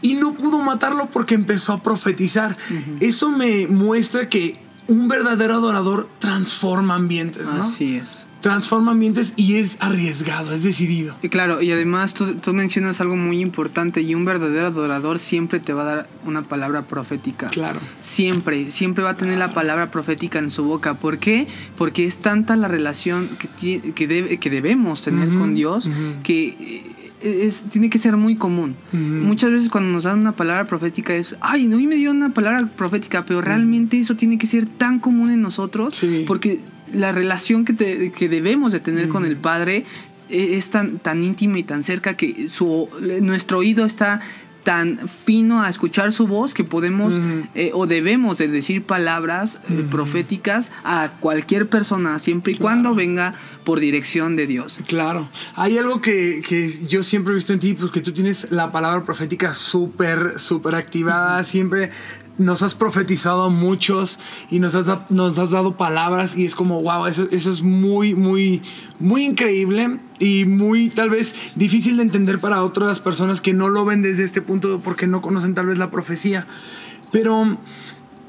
y 0.01 0.15
no 0.15 0.35
pudo 0.35 0.59
matarlo 0.59 1.11
porque 1.11 1.35
empezó 1.35 1.73
a 1.73 1.83
profetizar. 1.83 2.57
Eso 3.01 3.29
me 3.31 3.67
muestra 3.67 4.29
que 4.29 4.61
un 4.87 5.09
verdadero 5.09 5.55
adorador 5.55 6.09
transforma 6.21 6.95
ambientes, 6.95 7.49
¿no? 7.53 7.65
Así 7.65 7.97
es 7.97 8.27
transforma 8.43 8.93
ambientes 8.93 9.33
y 9.37 9.55
es 9.55 9.79
arriesgado, 9.81 10.53
es 10.53 10.63
decidido. 10.63 11.15
Y 11.23 11.31
claro, 11.31 11.63
y 11.63 11.73
además 11.73 12.13
tú, 12.13 12.35
tú, 12.35 12.53
mencionas 12.53 13.01
algo 13.01 13.17
muy 13.17 13.41
importante 13.41 14.03
y 14.03 14.15
un 14.15 14.25
verdadero 14.25 14.67
adorador 14.67 15.19
siempre 15.19 15.61
te 15.61 15.73
va 15.73 15.83
a 15.83 15.85
dar 15.85 16.09
una 16.27 16.43
palabra 16.43 16.83
profética. 16.83 17.49
Claro. 17.49 17.81
Siempre, 18.01 18.71
siempre 18.71 19.03
va 19.03 19.11
a 19.11 19.17
tener 19.17 19.39
la 19.39 19.55
palabra 19.55 19.91
profética 19.91 20.41
en 20.41 20.51
su 20.51 20.65
boca. 20.65 20.95
¿Por 20.95 21.19
qué? 21.19 21.47
Porque 21.79 22.05
es 22.05 22.19
tanta 22.19 22.57
la 22.57 22.69
relación 22.69 23.31
que, 23.61 23.93
que, 23.95 24.07
debe, 24.07 24.39
que 24.39 24.51
debemos 24.51 25.03
tener 25.03 25.29
con 25.31 25.55
Dios 25.55 25.89
que 26.23 26.93
es, 27.23 27.63
tiene 27.71 27.89
que 27.91 27.99
ser 27.99 28.17
muy 28.17 28.37
común. 28.37 28.75
Muchas 28.93 29.51
veces 29.51 29.69
cuando 29.69 29.93
nos 29.93 30.05
dan 30.05 30.21
una 30.21 30.33
palabra 30.33 30.65
profética 30.65 31.15
es, 31.15 31.37
ay, 31.41 31.67
no, 31.67 31.79
y 31.79 31.87
me 31.87 31.97
dieron 31.97 32.17
una 32.17 32.35
palabra 32.35 32.67
profética, 32.77 33.25
pero 33.25 33.41
realmente 33.41 33.99
eso 33.99 34.17
tiene 34.17 34.39
que 34.39 34.47
ser 34.47 34.67
tan 34.67 34.99
común 34.99 35.31
en 35.31 35.41
nosotros 35.41 36.03
porque 36.27 36.61
la 36.93 37.13
relación 37.13 37.65
que, 37.65 38.13
que 38.13 38.29
debemos 38.29 38.73
de 38.73 38.81
tener 38.81 39.09
con 39.09 39.25
el 39.25 39.37
Padre 39.37 39.85
e, 40.29 40.57
es 40.57 40.71
tan, 40.71 40.99
tan 40.99 41.23
íntima 41.23 41.59
y 41.59 41.63
tan 41.63 41.85
cerca 41.85 42.17
que 42.17 42.49
su, 42.49 42.89
nuestro 43.21 43.59
oído 43.59 43.85
está 43.85 44.21
tan 44.63 45.09
fino 45.25 45.63
a 45.63 45.69
escuchar 45.69 46.13
su 46.13 46.27
voz 46.27 46.55
que 46.55 46.65
podemos 46.65 47.15
eh, 47.55 47.71
o 47.75 47.87
debemos 47.87 48.39
de 48.39 48.49
decir 48.49 48.85
palabras 48.85 49.59
eh, 49.69 49.85
proféticas 49.91 50.71
a 50.85 51.15
cualquier 51.21 51.69
persona 51.69 52.19
siempre 52.19 52.53
y 52.53 52.57
cuando 52.57 52.95
venga 52.95 53.35
por 53.65 53.81
dirección 53.81 54.37
de 54.37 54.47
Dios. 54.47 54.79
Claro, 54.87 55.29
hay 55.55 55.79
algo 55.79 56.01
que, 56.01 56.43
que, 56.47 56.71
yo 56.87 57.03
siempre 57.03 57.33
he 57.33 57.37
visto 57.37 57.53
en 57.53 57.61
ti, 57.61 57.75
pues 57.75 57.93
que 57.93 58.01
tú 58.01 58.13
tienes 58.13 58.51
la 58.51 58.73
palabra 58.73 59.05
profética 59.05 59.53
súper, 59.53 60.39
súper 60.39 60.75
activada, 60.75 61.45
siempre 61.45 61.91
nos 62.39 62.63
has 62.63 62.75
profetizado 62.75 63.45
a 63.45 63.49
muchos 63.51 64.19
y 64.51 64.59
nos 64.59 64.75
has, 64.75 64.87
dado 64.87 65.77
palabras 65.77 66.37
y 66.37 66.45
es 66.45 66.55
como, 66.55 66.81
wow, 66.83 67.07
eso, 67.07 67.27
eso 67.31 67.51
es 67.51 67.63
muy, 67.63 68.15
muy, 68.15 68.63
muy 68.99 69.25
increíble 69.25 70.01
y 70.19 70.45
muy 70.45 70.89
tal 70.89 71.11
vez 71.11 71.35
difícil 71.55 71.97
de 71.97 72.05
entender 72.05 72.41
para 72.41 72.63
otras 72.63 73.01
personas 73.01 73.41
que 73.41 73.53
no 73.53 73.69
lo 73.69 73.85
ven 73.85 74.03
desde 74.03 74.25
este 74.25 74.43
punto 74.43 74.81
porque 74.81 75.07
no 75.07 75.21
conocen 75.21 75.55
tal 75.55 75.67
vez 75.67 75.79
la 75.79 75.91
profecía. 75.91 76.47
Pero 77.11 77.59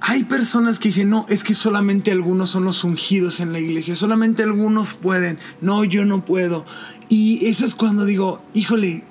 hay 0.02 0.26
personas 0.26 0.80
que 0.80 0.90
dicen, 0.90 1.10
no, 1.10 1.26
es 1.30 1.46
que 1.46 1.54
solamente 1.54 2.12
algunos 2.12 2.50
son 2.50 2.66
los 2.66 2.84
ungidos 2.84 3.40
en 3.40 3.54
la 3.54 3.60
iglesia, 3.60 3.96
solamente 3.96 4.44
algunos 4.44 4.96
pueden, 4.96 5.40
no, 5.62 5.86
yo 5.86 6.04
no 6.04 6.26
puedo. 6.26 6.66
Y 7.08 7.46
eso 7.46 7.66
es 7.66 7.74
cuando 7.74 8.04
digo, 8.04 8.42
híjole, 8.54 9.06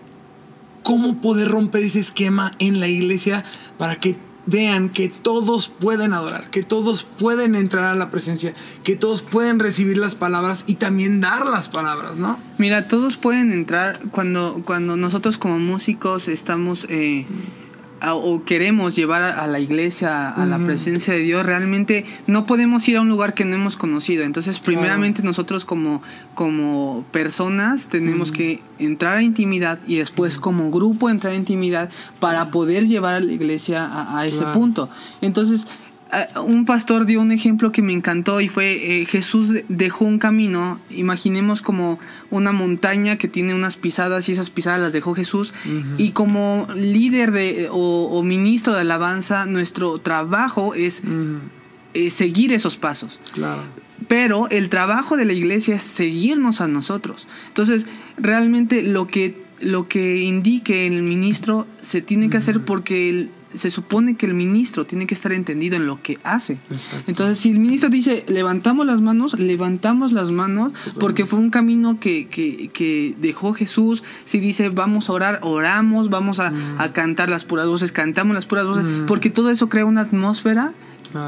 ¿cómo 0.82 1.22
poder 1.22 1.48
romper 1.48 1.84
ese 1.84 2.00
esquema 2.00 2.52
en 2.58 2.78
la 2.78 2.88
iglesia 2.88 3.44
para 3.78 4.00
que 4.00 4.18
vean 4.46 4.88
que 4.88 5.08
todos 5.08 5.68
pueden 5.68 6.12
adorar, 6.12 6.50
que 6.50 6.62
todos 6.62 7.04
pueden 7.04 7.54
entrar 7.54 7.84
a 7.84 7.94
la 7.94 8.10
presencia, 8.10 8.54
que 8.82 8.96
todos 8.96 9.22
pueden 9.22 9.58
recibir 9.58 9.98
las 9.98 10.14
palabras 10.14 10.64
y 10.66 10.76
también 10.76 11.20
dar 11.20 11.46
las 11.46 11.68
palabras, 11.68 12.16
¿no? 12.16 12.38
Mira, 12.58 12.88
todos 12.88 13.16
pueden 13.16 13.52
entrar 13.52 14.00
cuando, 14.10 14.62
cuando 14.64 14.96
nosotros 14.96 15.38
como 15.38 15.58
músicos 15.58 16.28
estamos... 16.28 16.86
Eh, 16.88 17.26
o 18.10 18.44
queremos 18.44 18.96
llevar 18.96 19.22
a 19.22 19.46
la 19.46 19.60
iglesia 19.60 20.30
a 20.30 20.44
la 20.46 20.58
presencia 20.58 21.14
de 21.14 21.20
Dios, 21.20 21.46
realmente 21.46 22.04
no 22.26 22.46
podemos 22.46 22.86
ir 22.88 22.96
a 22.96 23.00
un 23.00 23.08
lugar 23.08 23.34
que 23.34 23.44
no 23.44 23.54
hemos 23.54 23.76
conocido. 23.76 24.24
Entonces, 24.24 24.58
primeramente 24.58 25.22
nosotros 25.22 25.64
como, 25.64 26.02
como 26.34 27.04
personas 27.12 27.86
tenemos 27.86 28.32
que 28.32 28.60
entrar 28.78 29.18
a 29.18 29.22
intimidad 29.22 29.78
y 29.86 29.96
después 29.96 30.38
como 30.38 30.70
grupo 30.70 31.10
entrar 31.10 31.32
a 31.32 31.36
intimidad 31.36 31.90
para 32.18 32.50
poder 32.50 32.86
llevar 32.88 33.14
a 33.14 33.20
la 33.20 33.32
iglesia 33.32 33.88
a, 34.18 34.24
ese 34.24 34.44
punto. 34.46 34.88
Entonces, 35.20 35.66
un 36.44 36.66
pastor 36.66 37.06
dio 37.06 37.20
un 37.20 37.32
ejemplo 37.32 37.72
que 37.72 37.80
me 37.80 37.92
encantó 37.92 38.40
y 38.40 38.48
fue 38.48 39.00
eh, 39.00 39.06
Jesús 39.06 39.54
dejó 39.68 40.04
un 40.04 40.18
camino, 40.18 40.78
imaginemos 40.90 41.62
como 41.62 41.98
una 42.30 42.52
montaña 42.52 43.16
que 43.16 43.28
tiene 43.28 43.54
unas 43.54 43.76
pisadas 43.76 44.28
y 44.28 44.32
esas 44.32 44.50
pisadas 44.50 44.80
las 44.80 44.92
dejó 44.92 45.14
Jesús 45.14 45.54
y 45.96 46.10
como 46.10 46.68
líder 46.74 47.32
de, 47.32 47.68
o, 47.70 48.22
ministro 48.22 48.74
de 48.74 48.80
alabanza 48.80 49.46
nuestro 49.46 49.98
trabajo 49.98 50.74
es 50.74 51.02
eh, 51.94 52.10
seguir 52.10 52.52
esos 52.52 52.76
pasos. 52.76 53.18
Claro. 53.32 53.64
Pero 54.08 54.48
el 54.50 54.68
trabajo 54.68 55.16
de 55.16 55.24
la 55.24 55.32
iglesia 55.32 55.76
es 55.76 55.82
seguirnos 55.82 56.60
a 56.60 56.68
nosotros. 56.68 57.26
Entonces, 57.48 57.86
realmente 58.16 58.82
lo 58.82 59.06
que, 59.06 59.42
lo 59.60 59.88
que 59.88 60.18
indique 60.18 60.86
el 60.86 61.02
ministro 61.02 61.66
se 61.82 62.02
tiene 62.02 62.28
que 62.28 62.36
hacer 62.36 62.64
porque 62.64 63.08
el 63.08 63.30
se 63.54 63.70
supone 63.70 64.16
que 64.16 64.26
el 64.26 64.34
ministro 64.34 64.86
tiene 64.86 65.06
que 65.06 65.14
estar 65.14 65.32
entendido 65.32 65.76
en 65.76 65.86
lo 65.86 66.02
que 66.02 66.18
hace. 66.24 66.58
Entonces, 67.06 67.38
si 67.38 67.50
el 67.50 67.58
ministro 67.58 67.88
dice, 67.88 68.24
levantamos 68.28 68.86
las 68.86 69.00
manos, 69.00 69.38
levantamos 69.38 70.12
las 70.12 70.30
manos, 70.30 70.72
porque 70.98 71.26
fue 71.26 71.38
un 71.38 71.50
camino 71.50 71.98
que, 72.00 72.28
que, 72.28 73.14
dejó 73.20 73.54
Jesús. 73.54 74.02
Si 74.24 74.40
dice, 74.40 74.68
vamos 74.68 75.08
a 75.08 75.12
orar, 75.12 75.40
oramos, 75.42 76.10
vamos 76.10 76.38
a, 76.40 76.50
mm. 76.50 76.92
cantar 76.92 77.28
las 77.28 77.44
puras 77.44 77.66
voces, 77.66 77.92
cantamos 77.92 78.34
las 78.34 78.46
puras 78.46 78.66
voces, 78.66 78.84
mm. 78.84 79.06
porque 79.06 79.30
todo 79.30 79.50
eso 79.50 79.68
crea 79.68 79.84
una 79.84 80.02
atmósfera 80.02 80.72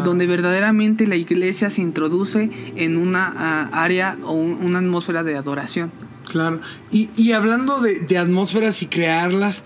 donde 0.03 0.27
verdaderamente 0.27 1.07
la 1.07 1.17
iglesia 1.17 1.69
se 1.69 1.83
introduce 1.83 2.51
en 2.77 2.97
una 2.97 3.69
área 3.69 4.17
o 4.25 4.33
una 4.33 4.79
atmósfera 4.79 5.23
de 5.25 5.37
adoración. 5.37 5.93
Claro. 6.31 6.61
Y, 6.91 7.11
y 7.17 7.33
hablando 7.33 7.81
de, 7.81 8.01
de 8.01 8.17
atmósferas 8.17 8.83
y 8.83 8.87
crearlas, 8.87 9.63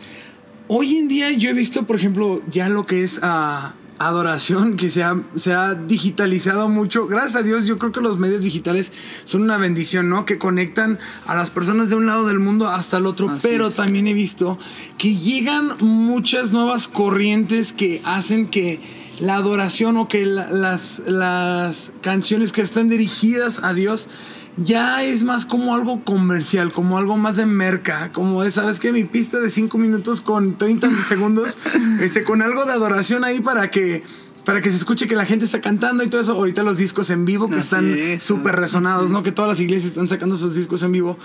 Hoy 0.68 0.98
en 0.98 1.08
día 1.08 1.30
yo 1.30 1.48
he 1.48 1.54
visto, 1.54 1.86
por 1.86 1.96
ejemplo, 1.96 2.42
ya 2.50 2.68
lo 2.68 2.84
que 2.84 3.02
es 3.02 3.18
ah, 3.22 3.72
adoración, 3.98 4.76
que 4.76 4.90
se 4.90 5.02
ha, 5.02 5.16
se 5.34 5.54
ha 5.54 5.74
digitalizado 5.74 6.68
mucho. 6.68 7.06
Gracias 7.06 7.36
a 7.36 7.42
Dios, 7.42 7.66
yo 7.66 7.78
creo 7.78 7.90
que 7.90 8.02
los 8.02 8.18
medios 8.18 8.42
digitales 8.42 8.92
son 9.24 9.42
una 9.42 9.56
bendición, 9.56 10.10
¿no? 10.10 10.26
Que 10.26 10.36
conectan 10.36 10.98
a 11.26 11.34
las 11.34 11.50
personas 11.50 11.88
de 11.88 11.96
un 11.96 12.04
lado 12.04 12.26
del 12.26 12.38
mundo 12.38 12.68
hasta 12.68 12.98
el 12.98 13.06
otro. 13.06 13.38
pero 13.42 13.70
también 13.70 14.06
he 14.08 14.12
visto 14.12 14.58
que 14.98 15.16
llegan 15.16 15.76
muchas 15.80 16.52
nuevas 16.52 16.86
corrientes 16.86 17.72
que 17.72 18.02
hacen 18.04 18.48
que 18.48 18.78
la 19.20 19.36
adoración 19.36 19.96
o 19.96 20.08
que 20.08 20.24
las, 20.26 21.00
las 21.06 21.92
canciones 22.02 22.52
que 22.52 22.62
están 22.62 22.88
dirigidas 22.88 23.60
a 23.62 23.72
Dios 23.72 24.08
ya 24.56 25.04
es 25.04 25.22
más 25.22 25.46
como 25.46 25.74
algo 25.74 26.04
comercial, 26.04 26.72
como 26.72 26.98
algo 26.98 27.16
más 27.16 27.36
de 27.36 27.46
merca, 27.46 28.10
como 28.12 28.42
es, 28.42 28.54
¿sabes 28.54 28.80
qué? 28.80 28.92
Mi 28.92 29.04
pista 29.04 29.38
de 29.38 29.50
5 29.50 29.78
minutos 29.78 30.20
con 30.20 30.58
30 30.58 31.04
segundos, 31.06 31.58
este, 32.00 32.24
con 32.24 32.42
algo 32.42 32.64
de 32.64 32.72
adoración 32.72 33.24
ahí 33.24 33.40
para 33.40 33.70
que 33.70 34.02
para 34.48 34.62
que 34.62 34.70
se 34.70 34.78
escuche 34.78 35.06
que 35.06 35.14
la 35.14 35.26
gente 35.26 35.44
está 35.44 35.60
cantando 35.60 36.02
y 36.02 36.08
todo 36.08 36.22
eso. 36.22 36.32
Ahorita 36.32 36.62
los 36.62 36.78
discos 36.78 37.10
en 37.10 37.26
vivo 37.26 37.50
que 37.50 37.58
están 37.58 38.18
súper 38.18 38.56
resonados, 38.56 39.10
¿no? 39.10 39.22
Que 39.22 39.30
todas 39.30 39.50
las 39.50 39.60
iglesias 39.60 39.90
están 39.90 40.08
sacando 40.08 40.38
sus 40.38 40.54
discos 40.54 40.82
en 40.82 40.90
vivo. 40.90 41.18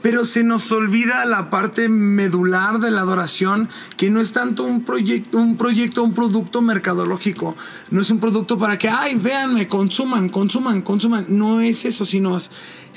Pero 0.00 0.24
se 0.24 0.44
nos 0.44 0.72
olvida 0.72 1.26
la 1.26 1.50
parte 1.50 1.90
medular 1.90 2.78
de 2.78 2.90
la 2.90 3.02
adoración, 3.02 3.68
que 3.98 4.08
no 4.08 4.18
es 4.18 4.32
tanto 4.32 4.62
un 4.62 4.82
proyecto, 4.86 5.36
un 5.36 5.58
proyecto, 5.58 6.02
un 6.02 6.14
producto 6.14 6.62
mercadológico. 6.62 7.54
No 7.90 8.00
es 8.00 8.10
un 8.10 8.18
producto 8.18 8.56
para 8.56 8.78
que, 8.78 8.88
ay, 8.88 9.16
véanme, 9.16 9.68
consuman, 9.68 10.30
consuman, 10.30 10.80
consuman. 10.80 11.26
No 11.28 11.60
es 11.60 11.84
eso, 11.84 12.06
sino 12.06 12.38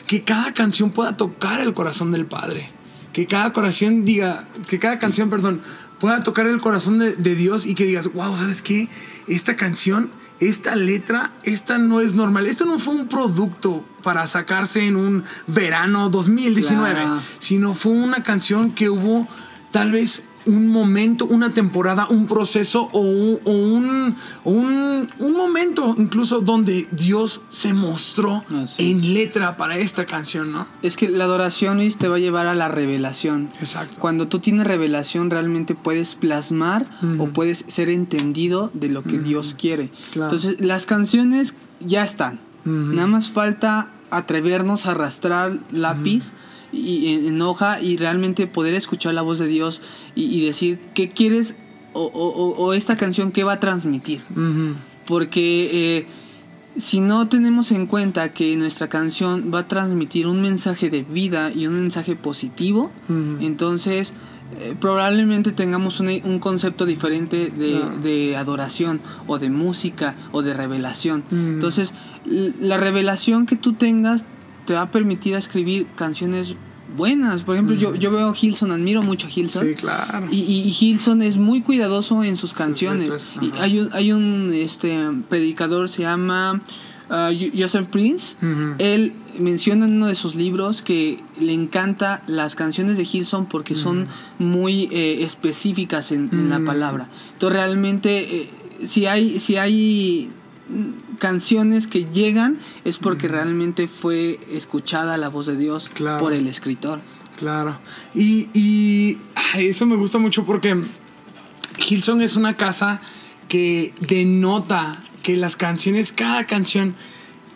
que 0.07 0.23
cada 0.23 0.53
canción 0.53 0.91
pueda 0.91 1.17
tocar 1.17 1.59
el 1.59 1.73
corazón 1.73 2.13
del 2.13 2.25
Padre. 2.25 2.71
Que 3.11 3.25
cada 3.25 3.51
corazón 3.51 4.05
diga, 4.05 4.47
que 4.65 4.79
cada 4.79 4.97
canción, 4.97 5.29
perdón, 5.29 5.61
pueda 6.03 6.21
tocar 6.21 6.47
el 6.47 6.59
corazón 6.59 6.99
de, 6.99 7.35
Dios 7.35 7.65
y 7.65 7.75
que 7.75 7.85
digas, 7.85 8.11
wow, 8.11 8.35
¿sabes 8.35 8.61
qué? 8.61 8.89
Esta 9.27 9.55
canción, 9.55 10.11
esta 10.39 10.75
letra, 10.75 11.33
esta 11.43 11.77
no 11.77 12.01
es 12.01 12.13
normal. 12.13 12.47
Esto 12.47 12.65
no 12.65 12.79
fue 12.79 12.95
un 12.95 13.07
producto 13.07 13.85
para 14.03 14.27
sacarse 14.27 14.85
en 14.87 14.95
un 14.95 15.23
verano 15.47 16.09
2019, 16.09 17.05
sino 17.39 17.73
fue 17.73 17.93
una 17.93 18.23
canción 18.23 18.71
que 18.71 18.89
hubo 18.89 19.27
tal 19.71 19.91
vez 19.91 20.23
un 20.45 20.67
momento, 20.67 21.25
una 21.25 21.53
temporada, 21.53 22.07
un 22.09 22.27
proceso 22.27 22.89
o 22.91 22.99
un, 22.99 24.15
un, 24.43 25.09
un, 25.19 25.33
momento 25.33 25.95
incluso 25.97 26.41
donde 26.41 26.87
Dios 26.91 27.41
se 27.49 27.73
mostró 27.73 28.43
en 28.77 29.13
letra 29.13 29.57
para 29.57 29.77
esta 29.77 30.05
canción, 30.05 30.51
¿no? 30.51 30.67
Es 30.81 30.97
que 30.97 31.09
la 31.09 31.25
adoración 31.25 31.81
te 31.97 32.07
va 32.07 32.17
a 32.17 32.19
llevar 32.19 32.47
a 32.47 32.55
la 32.55 32.67
revelación. 32.67 33.49
Exacto. 33.59 33.97
Cuando 33.99 34.27
tú 34.27 34.39
tienes 34.39 34.67
revelación 34.67 35.29
realmente 35.29 35.75
puedes 35.75 36.15
plasmar 36.15 36.87
o 37.17 37.27
puedes 37.27 37.65
ser 37.67 37.89
entendido 37.89 38.71
de 38.73 38.89
lo 38.89 39.03
que 39.03 39.19
Dios 39.19 39.55
quiere. 39.57 39.91
Entonces 40.13 40.59
las 40.59 40.85
canciones 40.85 41.55
ya 41.79 42.03
están. 42.03 42.39
Nada 42.65 43.07
más 43.07 43.29
falta 43.29 43.89
atrevernos 44.09 44.85
a 44.85 44.91
arrastrar 44.91 45.57
lápiz 45.71 46.31
y 46.73 47.27
en, 47.27 47.41
hoja 47.41 47.79
y 47.81 47.97
realmente 47.97 48.47
poder 48.47 48.73
escuchar 48.73 49.13
la 49.13 49.21
voz 49.21 49.39
de 49.39 49.47
Dios 49.47 49.81
y, 50.15 50.43
decir 50.45 50.79
qué 50.93 51.09
quieres 51.09 51.55
o, 51.93 52.73
esta 52.73 52.97
canción 52.97 53.31
qué 53.31 53.43
va 53.43 53.53
a 53.53 53.59
transmitir. 53.59 54.21
Porque 55.05 55.69
eh, 55.97 56.07
si 56.77 56.99
no 56.99 57.27
tenemos 57.27 57.71
en 57.71 57.85
cuenta 57.85 58.31
que 58.31 58.55
nuestra 58.55 58.89
canción 58.89 59.51
va 59.53 59.59
a 59.59 59.67
transmitir 59.67 60.27
un 60.27 60.41
mensaje 60.41 60.89
de 60.89 61.03
vida 61.03 61.51
y 61.53 61.67
un 61.67 61.75
mensaje 61.79 62.15
positivo, 62.15 62.91
entonces 63.39 64.13
eh, 64.59 64.75
probablemente 64.79 65.51
tengamos 65.51 65.99
un, 65.99 66.39
concepto 66.39 66.85
diferente 66.85 67.49
de, 67.49 67.81
de, 68.01 68.35
adoración 68.35 69.01
o 69.27 69.39
de 69.39 69.49
música 69.49 70.15
o 70.31 70.41
de 70.41 70.53
revelación. 70.53 71.23
Entonces, 71.31 71.93
la 72.25 72.77
revelación 72.77 73.45
que 73.45 73.55
tú 73.55 73.73
tengas 73.73 74.25
te 74.65 74.73
va 74.73 74.83
a 74.83 74.91
permitir 74.91 75.35
escribir 75.35 75.87
canciones 75.95 76.55
buenas. 76.95 77.43
Por 77.43 77.55
ejemplo, 77.55 77.75
yo, 77.75 77.95
yo 77.95 78.11
veo 78.11 78.29
a 78.29 78.35
Hilson, 78.39 78.71
admiro 78.71 79.01
mucho 79.01 79.27
a 79.27 79.29
Hilson. 79.33 79.67
Sí, 79.67 79.75
claro. 79.75 80.27
Y, 80.31 80.37
y, 80.37 80.75
Hilson 80.79 81.21
es 81.21 81.37
muy 81.37 81.61
cuidadoso 81.61 82.23
en 82.23 82.37
sus 82.37 82.53
canciones. 82.53 83.31
y 83.41 83.51
hay 83.59 83.79
un, 83.79 83.89
hay 83.93 84.11
un 84.11 84.51
este, 84.53 84.97
predicador, 85.29 85.89
se 85.89 86.03
llama 86.03 86.61
uh, 87.09 87.33
Joseph 87.57 87.87
Prince, 87.87 88.35
él 88.77 89.13
menciona 89.39 89.85
en 89.85 89.93
uno 89.93 90.07
de 90.07 90.15
sus 90.15 90.35
libros 90.35 90.81
que 90.81 91.19
le 91.39 91.53
encanta 91.53 92.21
las 92.27 92.55
canciones 92.55 92.97
de 92.97 93.07
Hilson 93.11 93.47
porque 93.47 93.75
son 93.75 94.07
muy 94.37 94.89
eh, 94.91 95.23
específicas 95.23 96.11
en, 96.11 96.49
la 96.49 96.59
palabra. 96.59 97.07
Entonces 97.33 97.57
realmente 97.57 98.41
eh, 98.41 98.49
si 98.85 99.05
hay 99.05 99.39
si 99.39 99.57
hay 99.57 100.29
canciones 101.19 101.87
que 101.87 102.05
llegan 102.05 102.59
es 102.85 102.97
porque 102.97 103.27
realmente 103.27 103.87
fue 103.87 104.39
escuchada 104.51 105.17
la 105.17 105.29
voz 105.29 105.45
de 105.45 105.57
Dios 105.57 105.89
por 106.19 106.33
el 106.33 106.47
escritor. 106.47 107.01
Claro. 107.37 107.79
Y, 108.13 108.49
y 108.53 109.17
eso 109.55 109.85
me 109.85 109.95
gusta 109.95 110.17
mucho 110.17 110.45
porque 110.45 110.83
Hilson 111.77 112.21
es 112.21 112.35
una 112.35 112.55
casa 112.55 113.01
que 113.47 113.93
denota 113.99 115.01
que 115.21 115.37
las 115.37 115.55
canciones, 115.55 116.11
cada 116.13 116.45
canción 116.45 116.95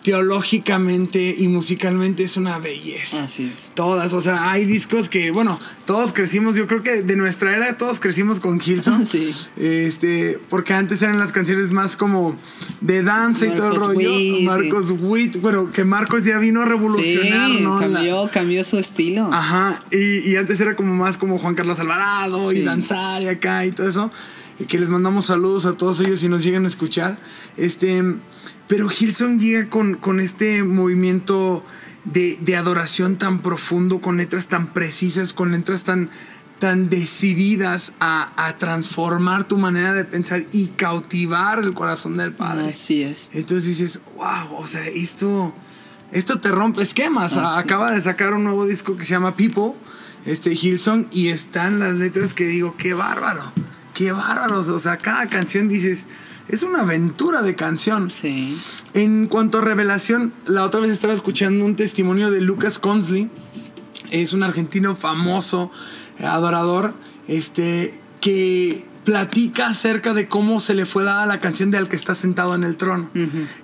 teológicamente 0.07 1.35
y 1.37 1.49
musicalmente 1.49 2.23
es 2.23 2.37
una 2.37 2.59
belleza. 2.59 3.25
Así 3.25 3.51
es. 3.53 3.69
Todas, 3.73 4.13
o 4.13 4.21
sea, 4.21 4.49
hay 4.49 4.63
discos 4.63 5.09
que, 5.09 5.31
bueno, 5.31 5.59
todos 5.83 6.13
crecimos, 6.13 6.55
yo 6.55 6.65
creo 6.65 6.81
que 6.81 7.01
de 7.01 7.17
nuestra 7.17 7.53
era 7.53 7.77
todos 7.77 7.99
crecimos 7.99 8.39
con 8.39 8.61
Hilson. 8.65 9.05
Sí. 9.17 9.33
Este, 9.57 10.39
porque 10.49 10.73
antes 10.73 11.01
eran 11.01 11.17
las 11.17 11.31
canciones 11.31 11.71
más 11.71 11.97
como 11.97 12.37
de 12.81 13.03
danza 13.03 13.47
y 13.47 13.51
todo 13.51 13.71
el 13.71 13.75
rollo. 13.75 14.11
Marcos 14.43 14.93
Witt, 14.97 15.41
bueno, 15.41 15.71
que 15.71 15.83
Marcos 15.83 16.23
ya 16.23 16.39
vino 16.39 16.61
a 16.61 16.65
revolucionar, 16.65 17.49
¿no? 17.49 17.79
Cambió, 17.79 18.29
cambió 18.31 18.63
su 18.63 18.77
estilo. 18.77 19.29
Ajá, 19.33 19.81
y, 19.91 20.29
y, 20.29 20.35
antes 20.37 20.59
era 20.59 20.75
como 20.75 20.93
más 20.93 21.17
como 21.17 21.37
Juan 21.37 21.55
Carlos 21.55 21.79
Alvarado 21.79 22.51
y 22.53 22.61
danzar 22.61 23.21
y 23.23 23.27
acá 23.27 23.65
y 23.65 23.71
todo 23.71 23.87
eso. 23.89 24.11
Y 24.59 24.65
que 24.65 24.79
les 24.79 24.89
mandamos 24.89 25.25
saludos 25.25 25.65
a 25.65 25.73
todos 25.73 25.99
ellos 25.99 26.19
si 26.21 26.29
nos 26.29 26.43
llegan 26.43 26.65
a 26.65 26.67
escuchar. 26.67 27.17
Este 27.55 28.03
pero 28.67 28.89
Hilson 28.91 29.39
llega 29.39 29.69
con, 29.69 30.19
este 30.19 30.63
movimiento 30.63 31.63
de, 32.03 32.55
adoración 32.55 33.17
tan 33.17 33.39
profundo, 33.41 34.01
con 34.01 34.17
letras 34.17 34.47
tan 34.47 34.73
precisas, 34.73 35.33
con 35.33 35.51
letras 35.51 35.83
tan, 35.83 36.09
tan 36.59 36.89
decididas 36.89 37.93
a, 37.99 38.55
transformar 38.59 39.47
tu 39.47 39.57
manera 39.57 39.93
de 39.93 40.03
pensar 40.03 40.45
y 40.51 40.67
cautivar 40.67 41.59
el 41.59 41.73
corazón 41.73 42.17
del 42.17 42.33
Padre. 42.33 42.69
Así 42.69 43.03
es. 43.03 43.29
Entonces 43.33 43.65
dices, 43.77 44.01
wow, 44.17 44.57
o 44.57 44.67
sea, 44.67 44.85
esto, 44.87 45.53
esto 46.11 46.39
te 46.39 46.49
rompe 46.49 46.81
esquemas. 46.81 47.37
Acaba 47.37 47.91
de 47.91 48.01
sacar 48.01 48.33
un 48.33 48.43
nuevo 48.43 48.65
disco 48.65 48.97
que 48.97 49.05
se 49.05 49.11
llama 49.11 49.37
People, 49.37 49.73
este 50.25 50.51
Hilson, 50.53 51.07
y 51.11 51.29
están 51.29 51.79
las 51.79 51.97
letras 51.97 52.33
que 52.33 52.45
digo, 52.45 52.75
qué 52.77 52.93
bárbaro, 52.93 53.53
qué 53.93 54.11
bárbaros. 54.11 54.67
O 54.67 54.79
sea, 54.79 54.97
cada 54.97 55.27
canción 55.27 55.69
dices 55.69 56.05
es 56.49 56.63
una 56.63 56.81
aventura 56.81 57.41
de 57.41 57.55
canción. 57.55 58.11
Sí. 58.11 58.57
En 58.93 59.27
cuanto 59.27 59.59
a 59.59 59.61
revelación, 59.61 60.33
la 60.45 60.63
otra 60.63 60.79
vez 60.79 60.91
estaba 60.91 61.13
escuchando 61.13 61.65
un 61.65 61.75
testimonio 61.75 62.31
de 62.31 62.41
Lucas 62.41 62.79
Consley. 62.79 63.29
Es 64.11 64.33
un 64.33 64.43
argentino 64.43 64.95
famoso, 64.95 65.71
adorador, 66.19 66.93
este, 67.27 67.99
que 68.21 68.85
platica 69.07 69.67
acerca 69.67 70.13
de 70.13 70.27
cómo 70.27 70.59
se 70.59 70.73
le 70.73 70.85
fue 70.85 71.05
dada 71.05 71.25
la 71.25 71.39
canción 71.39 71.71
de 71.71 71.77
Al 71.77 71.87
que 71.87 71.95
está 71.95 72.13
sentado 72.13 72.55
en 72.55 72.65
el 72.65 72.75
trono. 72.75 73.09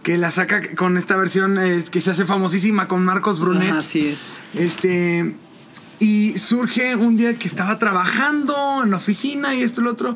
Que 0.01 0.17
la 0.17 0.31
saca 0.31 0.73
con 0.75 0.97
esta 0.97 1.17
versión 1.17 1.57
eh, 1.57 1.83
que 1.91 1.99
se 1.99 2.11
hace 2.11 2.25
famosísima 2.25 2.87
con 2.87 3.03
Marcos 3.03 3.41
Brunet. 3.41 3.73
así 3.73 4.07
es. 4.07 4.37
Este. 4.53 5.35
Y 5.99 6.37
surge 6.37 6.95
un 6.95 7.17
día 7.17 7.33
que 7.33 7.47
estaba 7.47 7.77
trabajando 7.77 8.81
en 8.83 8.91
la 8.91 8.97
oficina 8.97 9.53
y 9.53 9.63
esto 9.63 9.81
y 9.81 9.83
lo 9.83 9.91
otro. 9.91 10.15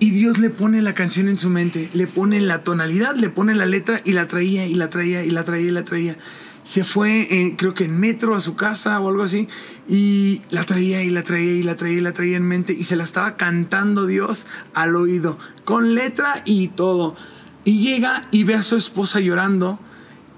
Y 0.00 0.10
Dios 0.10 0.38
le 0.38 0.50
pone 0.50 0.80
la 0.80 0.94
canción 0.94 1.28
en 1.28 1.38
su 1.38 1.50
mente, 1.50 1.90
le 1.92 2.06
pone 2.06 2.40
la 2.40 2.62
tonalidad, 2.62 3.16
le 3.16 3.30
pone 3.30 3.54
la 3.54 3.66
letra 3.66 4.00
y 4.04 4.12
la 4.12 4.28
traía 4.28 4.66
y 4.66 4.74
la 4.74 4.88
traía 4.88 5.24
y 5.24 5.30
la 5.30 5.42
traía 5.42 5.66
y 5.66 5.70
la 5.72 5.84
traía. 5.84 6.16
Se 6.62 6.84
fue, 6.84 7.54
creo 7.56 7.74
que 7.74 7.84
en 7.84 7.98
metro 7.98 8.34
a 8.36 8.40
su 8.40 8.54
casa 8.54 9.00
o 9.00 9.08
algo 9.08 9.24
así, 9.24 9.48
y 9.88 10.42
la 10.50 10.64
traía 10.64 11.02
y 11.02 11.10
la 11.10 11.24
traía 11.24 11.52
y 11.52 11.62
la 11.62 11.74
traía 11.74 11.98
y 11.98 12.00
la 12.00 12.12
traía 12.12 12.36
en 12.36 12.44
mente 12.44 12.74
y 12.74 12.84
se 12.84 12.94
la 12.94 13.04
estaba 13.04 13.36
cantando 13.36 14.06
Dios 14.06 14.46
al 14.74 14.94
oído, 14.94 15.38
con 15.64 15.94
letra 15.94 16.42
y 16.44 16.68
todo. 16.68 17.16
Y 17.64 17.80
llega 17.80 18.28
y 18.30 18.44
ve 18.44 18.54
a 18.54 18.62
su 18.62 18.76
esposa 18.76 19.18
llorando 19.18 19.80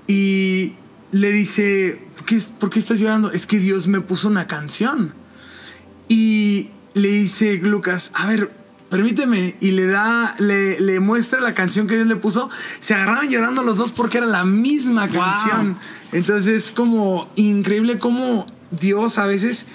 y 0.06 0.74
le 1.12 1.32
dice, 1.32 2.00
¿Qué, 2.24 2.40
¿por 2.58 2.70
qué 2.70 2.78
estás 2.78 2.98
llorando? 2.98 3.30
Es 3.30 3.46
que 3.46 3.58
Dios 3.58 3.88
me 3.88 4.00
puso 4.00 4.28
una 4.28 4.46
canción. 4.46 5.12
Y 6.08 6.70
le 6.94 7.08
dice 7.08 7.56
Lucas, 7.56 8.10
a 8.14 8.26
ver, 8.26 8.59
permíteme, 8.90 9.56
y 9.60 9.70
le 9.70 9.86
da, 9.86 10.34
le, 10.38 11.00
muestra 11.00 11.40
la 11.40 11.54
canción 11.54 11.86
que 11.86 11.94
Dios 11.94 12.08
le 12.08 12.16
puso, 12.16 12.50
se 12.80 12.94
agarraron 12.94 13.30
llorando 13.30 13.62
los 13.62 13.78
dos 13.78 13.92
porque 13.92 14.18
era 14.18 14.26
la 14.26 14.44
misma 14.44 15.08
canción. 15.08 15.78
Entonces 16.12 16.64
es 16.64 16.72
como 16.72 17.30
increíble 17.36 17.98
cómo 17.98 18.46
Dios 18.72 19.16
a 19.18 19.26
veces 19.26 19.66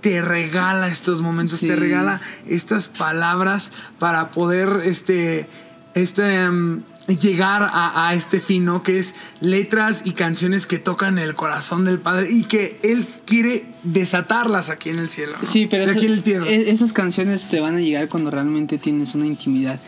te 0.00 0.20
regala 0.20 0.88
estos 0.88 1.22
momentos, 1.22 1.60
te 1.60 1.76
regala 1.76 2.20
estas 2.46 2.88
palabras 2.88 3.70
para 4.00 4.32
poder, 4.32 4.80
este, 4.84 5.48
este, 5.94 6.42
em, 6.42 6.82
llegar 7.06 7.68
a, 7.72 8.14
este 8.14 8.40
fin, 8.40 8.64
¿no? 8.64 8.82
Que 8.82 8.98
es 8.98 9.14
letras 9.40 10.02
y 10.04 10.12
canciones 10.12 10.66
que 10.66 10.78
tocan 10.78 11.18
el 11.18 11.34
corazón 11.34 11.84
del 11.84 11.98
Padre 11.98 12.28
y 12.30 12.44
que 12.44 12.78
Él 12.82 13.06
quiere 13.26 13.66
desatarlas 13.82 14.70
aquí 14.70 14.90
en 14.90 14.98
el 14.98 15.10
cielo. 15.10 15.36
Sí, 15.48 15.66
pero 15.68 15.84
e, 15.90 16.70
esas 16.70 16.92
canciones 16.92 17.48
te 17.48 17.60
van 17.60 17.76
a 17.76 17.80
llegar 17.80 18.08
cuando 18.08 18.30
realmente 18.30 18.78
tienes 18.78 19.14
una 19.14 19.26
intimidad. 19.26 19.80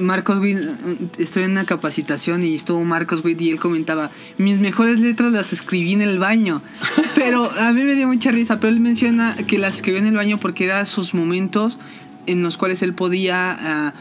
Marcos 0.00 0.38
Witt, 0.38 0.58
estoy 1.18 1.42
en 1.42 1.50
una 1.50 1.66
capacitación 1.66 2.42
y 2.44 2.54
estuvo 2.54 2.82
Marcos 2.82 3.22
Witt 3.22 3.40
y 3.42 3.50
él 3.50 3.60
comentaba, 3.60 4.10
mis 4.38 4.58
mejores 4.58 5.00
letras 5.00 5.32
las 5.32 5.52
escribí 5.52 5.92
en 5.92 6.00
el 6.00 6.18
baño. 6.18 6.62
Pero 7.14 7.50
a 7.50 7.72
mí 7.72 7.82
me 7.82 7.94
dio 7.94 8.08
mucha 8.08 8.30
risa, 8.30 8.58
pero 8.58 8.72
él 8.72 8.80
menciona 8.80 9.36
que 9.36 9.58
las 9.58 9.76
escribió 9.76 10.00
en 10.00 10.06
el 10.06 10.14
baño 10.14 10.38
porque 10.38 10.64
eran 10.64 10.86
sus 10.86 11.12
momentos 11.12 11.78
en 12.26 12.42
los 12.42 12.56
cuales 12.56 12.82
él 12.82 12.94
podía... 12.94 13.56
Ah, 13.60 13.94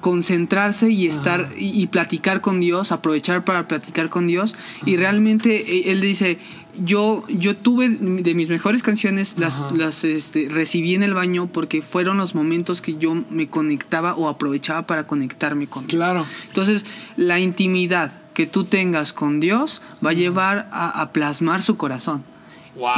concentrarse 0.00 0.90
y 0.90 1.06
estar 1.06 1.50
y, 1.56 1.86
platicar 1.88 2.40
con 2.40 2.60
Dios, 2.60 2.92
aprovechar 2.92 3.44
para 3.44 3.66
platicar 3.66 4.08
con 4.08 4.26
Dios. 4.26 4.54
Y 4.84 4.96
realmente 4.96 5.78
eh, 5.78 5.90
él 5.92 6.00
dice, 6.00 6.38
yo, 6.78 7.24
yo 7.28 7.56
tuve 7.56 7.88
de 7.88 8.34
mis 8.34 8.48
mejores 8.48 8.82
canciones, 8.82 9.34
las, 9.36 9.72
las 9.72 10.04
este, 10.04 10.48
recibí 10.48 10.94
en 10.94 11.02
el 11.02 11.14
baño 11.14 11.48
porque 11.52 11.82
fueron 11.82 12.18
los 12.18 12.34
momentos 12.34 12.82
que 12.82 12.96
yo 12.96 13.14
me 13.30 13.48
conectaba 13.48 14.14
o 14.14 14.28
aprovechaba 14.28 14.86
para 14.86 15.06
conectarme 15.06 15.66
con 15.66 15.86
Dios. 15.86 15.98
Claro. 15.98 16.26
Entonces, 16.48 16.84
la 17.16 17.40
intimidad 17.40 18.12
que 18.34 18.46
tú 18.46 18.64
tengas 18.64 19.12
con 19.12 19.40
Dios 19.40 19.80
va 20.04 20.10
a 20.10 20.14
llevar 20.14 20.68
a 20.70 21.10
plasmar 21.12 21.62
su 21.62 21.76
corazón. 21.76 22.22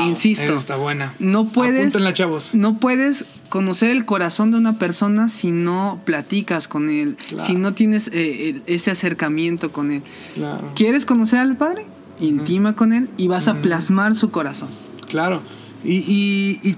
Insisto. 0.01 0.55
Está 0.55 0.77
buena. 0.77 1.15
No 1.19 1.49
puedes. 1.49 1.95
chavos. 2.13 2.55
No 2.55 2.79
puedes 2.79 3.25
conocer 3.49 3.91
el 3.91 4.05
corazón 4.05 4.51
de 4.51 4.59
una 4.59 4.79
persona 4.79 5.29
si 5.29 5.51
no 5.51 6.01
platicas 6.05 6.69
con 6.69 6.91
él, 6.91 7.17
si 7.39 7.55
no 7.55 7.75
tienes 7.75 8.11
eh, 8.13 8.61
ese 8.67 8.91
acercamiento 8.91 9.73
con 9.73 9.91
él. 9.91 10.03
¿Quieres 10.75 11.07
conocer 11.07 11.39
al 11.39 11.57
Padre? 11.57 11.87
Intima 12.21 12.75
con 12.75 12.93
él 12.93 13.09
y 13.17 13.29
vas 13.29 13.49
a 13.49 13.63
plasmar 13.63 14.15
su 14.15 14.31
corazón. 14.31 14.69
Claro. 15.09 15.43
Y, 15.85 16.59
y, 16.63 16.77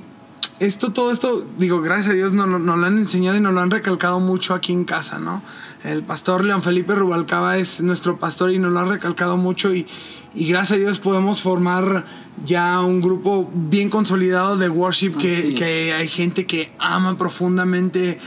esto, 0.61 0.92
todo 0.92 1.11
esto, 1.11 1.46
digo, 1.59 1.81
gracias 1.81 2.09
a 2.09 2.12
Dios 2.12 2.35
nos, 2.35 2.46
nos, 2.46 2.61
lo 2.61 2.87
han 2.87 2.99
enseñado 2.99 3.37
y 3.37 3.40
nos 3.40 3.55
lo 3.55 3.61
han 3.61 3.70
recalcado 3.70 4.20
mucho 4.20 4.53
aquí 4.53 4.75
en 4.75 4.85
casa, 4.85 5.18
¿no? 5.18 5.42
El 5.83 6.03
pastor 6.03 6.44
León 6.44 6.62
Felipe 6.62 6.94
Rubalcaba 6.94 7.57
es 7.57 7.81
nuestro 7.81 8.18
pastor 8.18 8.53
y 8.53 8.59
nos 8.59 8.70
lo 8.70 8.81
ha 8.81 8.85
recalcado 8.85 9.38
mucho 9.38 9.75
y, 9.75 9.87
y 10.35 10.46
gracias 10.46 10.77
a 10.77 10.81
Dios 10.81 10.99
podemos 10.99 11.40
formar 11.40 12.05
ya 12.44 12.81
un 12.81 13.01
grupo 13.01 13.51
bien 13.55 13.88
consolidado 13.88 14.59
de 14.59 14.68
worship 14.68 15.16
que, 15.16 15.55
que, 15.55 15.94
hay 15.94 16.09
gente 16.09 16.46
que 16.46 16.70
ama 16.79 17.16
profundamente 17.16 18.18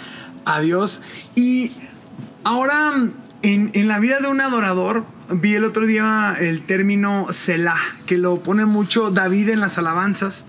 a 0.43 0.59
Dios. 0.59 1.01
Y 1.35 1.71
ahora 2.43 2.93
en, 3.43 3.71
en, 3.73 3.87
la 3.87 3.99
vida 3.99 4.17
de 4.19 4.27
un 4.27 4.41
adorador, 4.41 5.05
vi 5.29 5.53
el 5.53 5.65
otro 5.65 5.85
día 5.85 6.35
el 6.39 6.65
término 6.65 7.27
Selah, 7.29 7.79
que 8.07 8.17
lo 8.17 8.41
pone 8.41 8.65
mucho 8.65 9.11
David 9.11 9.49
en 9.49 9.59
las 9.59 9.77
alabanzas. 9.77 10.45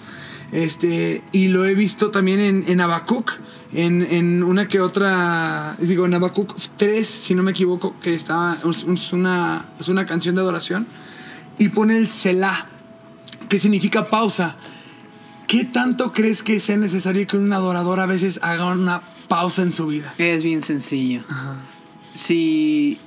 Este, 0.54 1.24
y 1.32 1.48
lo 1.48 1.66
he 1.66 1.74
visto 1.74 2.12
también 2.12 2.38
en, 2.38 2.64
en 2.68 2.80
Habacuc, 2.80 3.32
en, 3.72 4.06
en, 4.08 4.44
una 4.44 4.68
que 4.68 4.80
otra, 4.80 5.76
digo, 5.80 6.06
en 6.06 6.14
Habacuc 6.14 6.54
3, 6.76 7.08
si 7.08 7.34
no 7.34 7.42
me 7.42 7.50
equivoco, 7.50 7.96
que 8.00 8.14
está, 8.14 8.58
es 8.64 9.12
una, 9.12 9.70
es 9.80 9.88
una 9.88 10.06
canción 10.06 10.36
de 10.36 10.42
adoración 10.42 10.86
y 11.58 11.70
pone 11.70 11.96
el 11.96 12.08
Selah, 12.08 12.68
que 13.48 13.58
significa 13.58 14.08
pausa. 14.08 14.54
¿Qué 15.48 15.64
tanto 15.64 16.12
crees 16.12 16.44
que 16.44 16.60
sea 16.60 16.76
necesario 16.76 17.26
que 17.26 17.36
un 17.36 17.52
adorador 17.52 17.98
a 17.98 18.06
veces 18.06 18.38
haga 18.40 18.66
una 18.66 19.02
pausa 19.26 19.62
en 19.62 19.72
su 19.72 19.88
vida? 19.88 20.14
Es 20.18 20.44
bien 20.44 20.62
sencillo. 20.62 21.22
Si, 22.14 23.00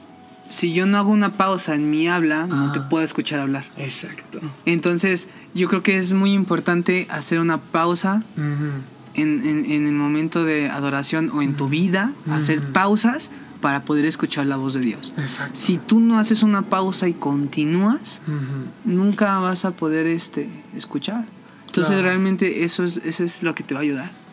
si 0.57 0.73
yo 0.73 0.87
no 0.87 0.97
hago 0.97 1.11
una 1.11 1.33
pausa 1.33 1.75
en 1.75 1.91
mi 1.91 2.07
habla, 2.07 2.47
no 2.47 2.71
te 2.71 2.81
puedo 2.81 3.05
escuchar 3.05 3.39
hablar. 3.39 3.65
Exacto. 3.77 4.39
Entonces, 4.65 5.27
yo 5.53 5.67
creo 5.69 5.83
que 5.83 5.99
es 5.99 6.13
muy 6.13 6.33
importante 6.33 7.05
hacer 7.11 7.39
una 7.39 7.59
pausa 7.59 8.23
en, 9.13 9.85
el 9.87 9.93
momento 9.93 10.43
de 10.43 10.69
adoración 10.69 11.29
o 11.31 11.43
en 11.43 11.55
tu 11.55 11.69
vida, 11.69 12.13
hacer 12.31 12.71
pausas 12.71 13.29
para 13.61 13.85
poder 13.85 14.05
escuchar 14.05 14.47
la 14.47 14.57
voz 14.57 14.73
de 14.73 14.79
Dios. 14.79 15.13
Si 15.53 15.77
tú 15.77 15.99
no 15.99 16.17
haces 16.17 16.41
una 16.41 16.63
pausa 16.63 17.07
y 17.07 17.13
continúas, 17.13 18.19
nunca 18.83 19.37
vas 19.37 19.63
a 19.63 19.71
poder 19.71 20.07
este, 20.07 20.49
escuchar. 20.75 21.25
Entonces 21.67 22.01
realmente 22.01 22.63
eso 22.63 22.83
es, 22.83 22.97
eso 23.03 23.23
es 23.23 23.43
lo 23.43 23.53
que 23.53 23.63
te 23.63 23.75
va 23.75 23.81
a 23.81 23.83
ayudar. 23.83 24.26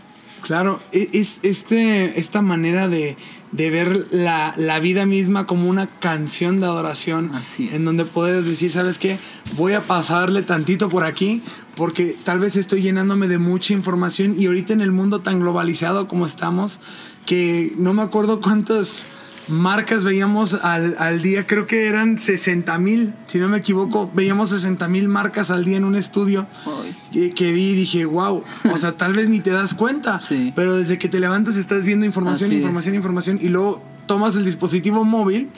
Claro, 0.44 0.78
e, 0.92 1.08
es 1.14 1.40
este, 1.42 2.20
esta 2.20 2.42
manera 2.42 2.86
de, 2.86 3.16
ver 3.50 4.08
la, 4.10 4.78
vida 4.78 5.06
misma 5.06 5.46
como 5.46 5.70
una 5.70 5.86
canción 6.00 6.60
de 6.60 6.66
adoración. 6.66 7.32
En 7.58 7.86
donde 7.86 8.04
puedes 8.04 8.44
decir, 8.44 8.70
¿sabes 8.70 8.98
qué? 8.98 9.18
Voy 9.56 9.72
a 9.72 9.80
pasarle 9.80 10.42
tantito 10.42 10.90
por 10.90 11.04
aquí 11.04 11.42
porque 11.76 12.14
tal 12.24 12.40
vez 12.40 12.56
estoy 12.56 12.82
llenándome 12.82 13.26
de 13.26 13.38
mucha 13.38 13.72
información 13.72 14.34
y 14.38 14.46
ahorita 14.46 14.74
en 14.74 14.82
el 14.82 14.92
mundo 14.92 15.20
tan 15.20 15.40
globalizado 15.40 16.08
como 16.08 16.26
estamos, 16.26 16.78
que 17.24 17.72
no 17.78 17.94
me 17.94 18.02
acuerdo 18.02 18.42
cuántos 18.42 19.06
marcas 19.48 20.04
veíamos 20.04 20.54
al, 20.54 20.96
al 20.98 21.22
día, 21.22 21.46
creo 21.46 21.66
que 21.66 21.86
eran 21.86 22.18
60 22.18 22.78
mil, 22.78 23.14
si 23.26 23.38
no 23.38 23.48
me 23.48 23.58
equivoco, 23.58 24.10
veíamos 24.14 24.50
60 24.50 24.88
mil 24.88 25.08
marcas 25.08 25.50
al 25.50 25.64
día 25.64 25.76
en 25.76 25.84
un 25.84 25.96
estudio 25.96 26.46
que, 27.12 27.52
vi 27.52 27.70
y 27.70 27.74
dije, 27.74 28.04
wow, 28.04 28.42
o 28.72 28.78
sea, 28.78 28.96
tal 28.96 29.12
vez 29.12 29.28
ni 29.28 29.40
te 29.40 29.50
das 29.50 29.74
cuenta, 29.74 30.20
pero 30.54 30.76
desde 30.76 30.98
que 30.98 31.08
te 31.08 31.20
levantas 31.20 31.56
estás 31.56 31.84
viendo 31.84 32.06
información, 32.06 32.52
información, 32.52 32.94
información 32.94 33.38
y 33.40 33.48
luego 33.48 33.82
tomas 34.06 34.34
el 34.34 34.44
dispositivo 34.44 35.04
móvil 35.04 35.50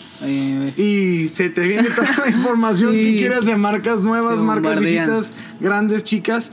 y 0.77 1.29
se 1.29 1.51
te 1.51 1.63
viene 1.63 1.91
toda 1.91 2.17
la 2.25 2.31
información 2.31 2.93
que 2.93 3.17
quieras 3.17 3.45
de 3.45 3.57
marcas 3.57 4.01
nuevas, 4.01 4.41
marcas 4.41 4.79
viejitas, 4.81 5.33
grandes, 5.61 6.05
chicas 6.05 6.53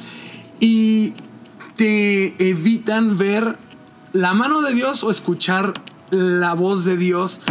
y 0.59 1.13
te 1.75 2.49
evitan 2.49 3.17
ver 3.17 3.57
la 4.11 4.33
mano 4.33 4.61
de 4.61 4.73
Dios 4.73 5.03
o 5.03 5.11
escuchar 5.11 5.73
la 6.13 6.53
voz 6.53 6.85
de 6.85 6.97
Dios 6.97 7.41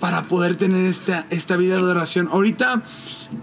para 0.00 0.22
poder 0.24 0.56
tener 0.56 0.86
esta, 0.86 1.26
esta 1.30 1.56
vida 1.56 1.74
de 1.74 1.80
adoración. 1.80 2.28
Ahorita, 2.32 2.82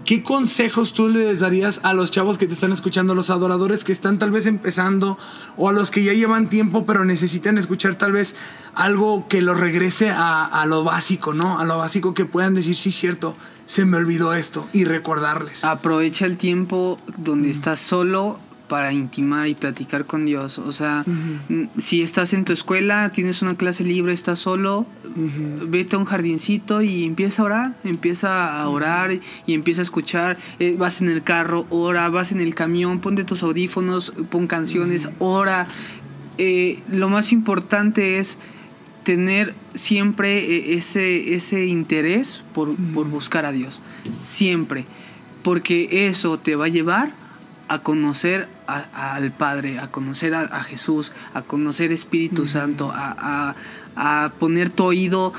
¿qué 0.04 0.22
consejos 0.22 0.92
tú 0.92 1.08
le 1.08 1.34
darías 1.36 1.80
a 1.84 1.94
los 1.94 2.10
chavos 2.10 2.36
que 2.36 2.46
te 2.46 2.52
están 2.52 2.72
escuchando, 2.72 3.12
a 3.12 3.16
los 3.16 3.30
adoradores 3.30 3.84
que 3.84 3.92
están 3.92 4.18
tal 4.18 4.32
vez 4.32 4.44
empezando 4.46 5.16
o 5.56 5.68
a 5.68 5.72
los 5.72 5.90
que 5.90 6.02
ya 6.02 6.12
llevan 6.12 6.50
tiempo 6.50 6.84
pero 6.84 7.04
necesitan 7.04 7.56
escuchar 7.56 7.94
tal 7.94 8.12
vez 8.12 8.34
algo 8.74 9.28
que 9.28 9.40
los 9.40 9.58
regrese 9.58 10.10
a, 10.10 10.44
a 10.44 10.66
lo 10.66 10.82
básico, 10.82 11.32
¿no? 11.32 11.58
A 11.58 11.64
lo 11.64 11.78
básico 11.78 12.12
que 12.12 12.24
puedan 12.24 12.54
decir, 12.54 12.76
sí, 12.76 12.90
cierto, 12.90 13.36
se 13.66 13.84
me 13.84 13.96
olvidó 13.96 14.34
esto 14.34 14.68
y 14.72 14.84
recordarles. 14.84 15.64
Aprovecha 15.64 16.26
el 16.26 16.36
tiempo 16.36 16.98
donde 17.16 17.50
estás 17.50 17.78
solo 17.80 18.40
para 18.68 18.92
intimar 18.92 19.48
y 19.48 19.54
platicar 19.54 20.04
con 20.04 20.26
Dios. 20.26 20.58
O 20.58 20.70
sea, 20.72 21.04
si 21.80 22.02
estás 22.02 22.32
en 22.32 22.44
tu 22.44 22.52
escuela, 22.52 23.10
tienes 23.10 23.42
una 23.42 23.56
clase 23.56 23.82
libre, 23.82 24.12
estás 24.12 24.38
solo, 24.38 24.86
vete 25.66 25.96
a 25.96 25.98
un 25.98 26.04
jardincito 26.04 26.82
y 26.82 27.04
empieza 27.04 27.42
a 27.42 27.44
orar, 27.46 27.76
empieza 27.82 28.60
a 28.60 28.68
orar 28.68 29.18
y 29.46 29.54
empieza 29.54 29.80
a 29.80 29.84
escuchar. 29.84 30.38
Eh, 30.58 30.76
vas 30.78 31.00
en 31.00 31.08
el 31.08 31.22
carro, 31.22 31.66
ora, 31.70 32.08
vas 32.10 32.30
en 32.30 32.40
el 32.40 32.54
camión, 32.54 33.00
ponte 33.00 33.24
tus 33.24 33.42
audífonos, 33.42 34.12
pon 34.30 34.46
canciones, 34.46 35.08
ora. 35.18 35.66
Eh, 36.36 36.80
lo 36.90 37.08
más 37.08 37.32
importante 37.32 38.18
es 38.18 38.38
tener 39.02 39.54
siempre 39.74 40.38
eh, 40.38 40.74
ese, 40.74 41.34
ese 41.34 41.66
interés 41.66 42.42
por, 42.54 42.76
por 42.92 43.08
buscar 43.08 43.46
a 43.46 43.52
Dios. 43.52 43.80
Siempre. 44.20 44.84
Porque 45.42 46.08
eso 46.08 46.38
te 46.38 46.56
va 46.56 46.66
a 46.66 46.68
llevar 46.68 47.12
a 47.68 47.78
conocer 47.80 48.48
al 48.68 49.32
Padre, 49.32 49.78
a 49.78 49.90
conocer 49.90 50.34
a, 50.34 50.62
Jesús, 50.62 51.12
a 51.32 51.42
conocer 51.42 51.90
Espíritu 51.92 52.46
Santo, 52.46 52.92
a, 52.94 53.54
poner 54.38 54.70
tu 54.70 54.84
oído 54.84 55.32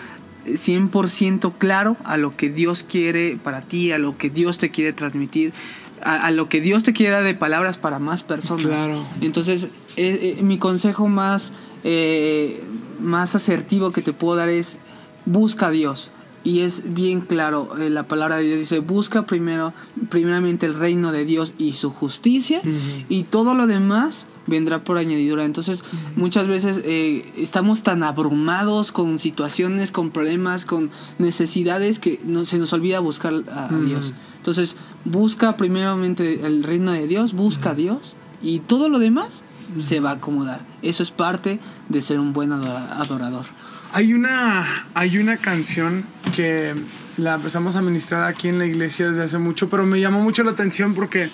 100% 0.46 1.54
claro 1.58 1.96
a 2.04 2.18
lo 2.18 2.36
que 2.36 2.50
Dios 2.50 2.84
quiere 2.84 3.38
para 3.42 3.62
ti, 3.62 3.92
a 3.92 3.98
lo 3.98 4.18
que 4.18 4.30
Dios 4.30 4.58
te 4.58 4.72
quiere 4.72 4.94
transmitir, 4.94 5.54
a, 6.02 6.32
lo 6.32 6.50
que 6.50 6.60
Dios 6.60 6.84
te 6.84 6.92
quiere 6.94 7.14
dar 7.14 7.24
de 7.24 7.36
palabras 7.36 7.78
para 7.78 8.00
más 8.00 8.24
personas. 8.24 8.66
Claro. 8.66 9.06
Entonces, 9.22 9.66
eh, 9.96 10.36
eh, 10.38 10.44
mi 10.44 10.58
consejo 10.58 11.08
más, 11.08 11.54
eh, 11.84 12.64
más 13.00 13.36
asertivo 13.36 13.92
que 13.92 14.02
te 14.02 14.14
puedo 14.14 14.36
dar 14.36 14.50
es 14.50 14.78
busca 15.26 15.68
a 15.68 15.72
Dios 15.72 16.10
y 16.44 16.62
es 16.62 16.94
bien 16.94 17.22
claro, 17.22 17.78
eh, 17.78 17.90
la 17.90 18.04
palabra 18.04 18.38
de 18.38 18.44
Dios 18.44 18.60
dice, 18.60 18.80
busca 18.80 19.26
primero, 19.26 19.74
primeramente 20.10 20.66
el 20.66 20.76
reino 20.76 21.12
de 21.12 21.26
Dios 21.26 21.54
y 21.58 21.74
su 21.74 21.90
justicia, 21.90 22.62
y 23.10 23.24
todo 23.24 23.54
lo 23.54 23.68
demás 23.68 24.26
vendrá 24.50 24.82
por 24.82 24.98
añadidura. 24.98 25.46
Entonces, 25.46 25.84
muchas 26.16 26.48
veces 26.48 26.82
eh, 26.84 27.32
estamos 27.38 27.84
tan 27.84 28.04
abrumados 28.04 28.92
con 28.92 29.20
situaciones, 29.20 29.92
con 29.92 30.12
problemas, 30.12 30.66
con 30.66 30.90
necesidades 31.18 32.00
que 32.00 32.20
no, 32.26 32.46
se 32.46 32.58
nos 32.58 32.74
olvida 32.74 33.00
buscar 33.00 33.34
a, 33.52 33.70
Dios. 33.86 34.14
Entonces, 34.38 34.76
busca 35.06 35.56
primeramente 35.56 36.46
el 36.46 36.64
reino 36.64 36.92
de 36.92 37.08
Dios, 37.08 37.34
busca 37.34 37.72
a 37.72 37.76
Dios, 37.76 38.16
y 38.42 38.60
todo 38.60 38.90
lo 38.90 39.00
demás 39.00 39.44
se 39.82 40.00
va 40.00 40.12
a 40.12 40.14
acomodar. 40.14 40.62
Eso 40.82 41.04
es 41.04 41.12
parte 41.12 41.60
de 41.88 42.02
ser 42.02 42.20
un 42.20 42.34
buen 42.34 42.52
adorador. 42.52 43.46
Hay 43.92 44.14
una, 44.14 44.88
hay 44.94 45.18
una 45.18 45.38
canción 45.38 46.06
que 46.40 46.74
la 47.18 47.36
empezamos 47.36 47.76
a 47.76 47.82
ministrar 47.82 48.24
aquí 48.24 48.48
en 48.48 48.60
la 48.60 48.66
iglesia 48.66 49.12
desde 49.12 49.26
hace 49.26 49.38
mucho, 49.38 49.68
pero 49.70 49.86
me 49.86 50.00
llamó 50.00 50.22
mucho 50.22 50.42
la 50.46 50.52
atención 50.52 50.94
porque 50.94 51.30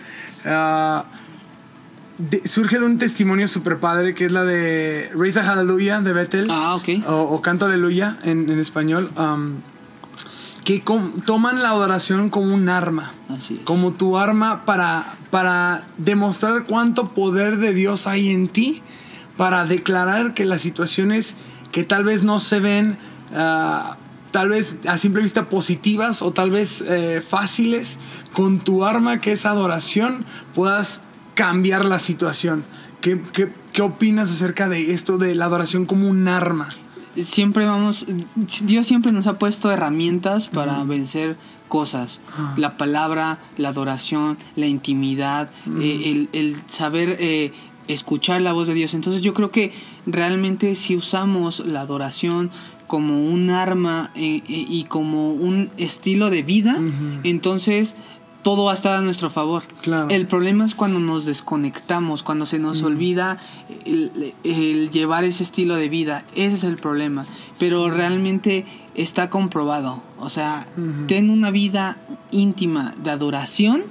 ah, 0.45 1.05
surge 2.45 2.79
de 2.79 2.85
un 2.87 2.97
testimonio 2.97 3.47
super 3.47 3.79
padre 3.79 4.15
que 4.15 4.25
es 4.25 4.31
la 4.31 4.43
de 4.45 5.11
Raise 5.13 5.41
a 5.41 5.43
Hallelujah 5.43 6.01
de 6.01 6.11
Bethel. 6.11 6.47
Ah, 6.49 6.73
ok. 6.73 7.07
O, 7.07 7.39
Canto 7.43 7.65
Aleluya 7.67 8.17
en, 8.23 8.49
español. 8.57 9.11
que 10.63 10.83
toman 11.23 11.61
la 11.61 11.69
adoración 11.69 12.31
como 12.31 12.51
un 12.51 12.67
arma. 12.67 13.13
Como 13.63 13.93
tu 13.93 14.17
arma 14.17 14.65
para, 14.65 15.17
para 15.29 15.83
demostrar 15.99 16.63
cuánto 16.63 17.09
poder 17.09 17.57
de 17.57 17.75
Dios 17.75 18.07
hay 18.07 18.31
en 18.31 18.47
ti. 18.47 18.81
Para 19.37 19.65
declarar 19.65 20.33
que 20.33 20.45
las 20.45 20.61
situaciones 20.61 21.35
que 21.71 21.83
tal 21.83 22.05
vez 22.05 22.23
no 22.23 22.39
se 22.39 22.59
ven 22.59 22.97
ah, 23.35 23.97
tal 24.35 24.49
vez 24.49 24.75
a 24.85 24.97
simple 24.97 25.21
vista 25.21 25.47
positivas 25.47 26.21
o 26.21 26.33
tal 26.33 26.51
vez 26.51 26.81
eh, 26.81 27.23
fáciles, 27.25 27.97
con 28.33 28.59
tu 28.59 28.83
arma 28.83 29.21
que 29.21 29.31
es 29.31 29.45
adoración 29.45 30.25
puedas 30.53 30.99
cambiar 31.35 31.85
la 31.85 31.99
situación. 31.99 32.65
¿Qué, 32.99 33.21
qué, 33.31 33.81
opinas 33.81 34.29
acerca 34.29 34.67
de 34.67 34.91
esto 34.91 35.17
de 35.17 35.35
la 35.35 35.45
adoración 35.45 35.85
como 35.85 36.09
un 36.09 36.27
arma? 36.27 36.67
Siempre 37.15 37.65
vamos, 37.65 38.07
Dios 38.61 38.85
siempre 38.85 39.13
nos 39.13 39.25
ha 39.25 39.39
puesto 39.39 39.71
herramientas 39.71 40.49
para 40.49 40.83
vencer 40.83 41.37
cosas. 41.69 42.19
Ah. 42.37 42.55
La 42.57 42.75
palabra, 42.75 43.39
la 43.55 43.69
adoración, 43.69 44.37
la 44.57 44.67
intimidad, 44.67 45.49
eh, 45.79 46.27
el, 46.33 46.61
saber 46.67 47.15
eh, 47.21 47.53
escuchar 47.87 48.41
la 48.41 48.51
voz 48.51 48.67
de 48.67 48.73
Dios. 48.73 48.93
Entonces 48.95 49.21
yo 49.21 49.33
creo 49.33 49.51
que 49.51 49.71
realmente 50.05 50.75
si 50.75 50.97
usamos 50.97 51.61
la 51.65 51.79
adoración 51.79 52.51
como 52.87 53.23
un 53.23 53.49
arma 53.49 54.11
eh, 54.15 54.41
eh, 54.47 54.65
y 54.69 54.85
como 54.85 55.31
un 55.31 55.69
estilo 55.77 56.29
de 56.29 56.43
vida, 56.43 56.79
entonces 57.23 57.95
todo 58.43 58.65
va 58.65 58.71
a 58.71 58.75
estar 58.75 58.95
a 58.95 59.01
nuestro 59.01 59.29
favor. 59.29 59.63
El 60.09 60.27
problema 60.27 60.65
es 60.65 60.75
cuando 60.75 60.99
nos 60.99 61.25
desconectamos, 61.25 62.21
cuando 62.21 62.45
se 62.45 62.59
nos 62.59 62.83
olvida 62.83 63.39
el, 63.85 64.89
llevar 64.91 65.23
ese 65.23 65.43
estilo 65.43 65.75
de 65.75 65.89
vida. 65.89 66.23
Ese 66.35 66.57
es 66.57 66.63
el 66.63 66.77
problema. 66.77 67.25
Pero 67.57 67.89
realmente 67.89 68.65
está 68.93 69.31
comprobado. 69.31 70.03
O 70.19 70.29
sea, 70.29 70.67
ten 71.07 71.31
una 71.31 71.49
vida 71.49 71.97
íntima 72.31 72.93
de 73.03 73.09
adoración 73.09 73.83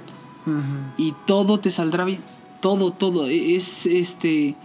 y 0.97 1.13
todo 1.25 1.59
te 1.59 1.69
saldrá 1.69 2.05
bien 2.05 2.21
todo, 2.65 2.89
todo. 2.89 3.27
Es 3.27 3.85
este. 3.85 4.55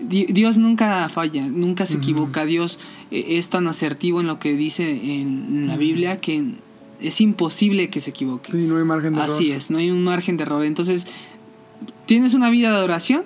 Dios 0.00 0.58
nunca 0.58 1.08
falla, 1.08 1.46
nunca 1.46 1.86
se 1.86 1.96
equivoca. 1.96 2.44
Dios 2.44 2.78
e, 3.10 3.38
es 3.38 3.48
tan 3.48 3.66
asertivo 3.66 4.20
en 4.20 4.26
lo 4.26 4.38
que 4.38 4.54
dice 4.54 4.90
en 4.90 5.66
la 5.66 5.76
Biblia 5.76 6.20
que 6.20 6.54
es 7.00 7.20
imposible 7.20 7.90
que 7.90 8.00
se 8.00 8.10
equivoque. 8.10 8.52
Sí, 8.52 8.66
no 8.66 8.76
hay 8.76 8.84
margen 8.84 9.14
de 9.14 9.22
error. 9.22 9.34
Así 9.34 9.52
es, 9.52 9.70
no 9.70 9.78
hay 9.78 9.90
un 9.90 10.04
margen 10.04 10.36
de 10.36 10.44
error. 10.44 10.64
Entonces, 10.64 11.06
tienes 12.06 12.34
una 12.34 12.50
vida 12.50 12.70
de 12.70 12.76
adoración, 12.76 13.24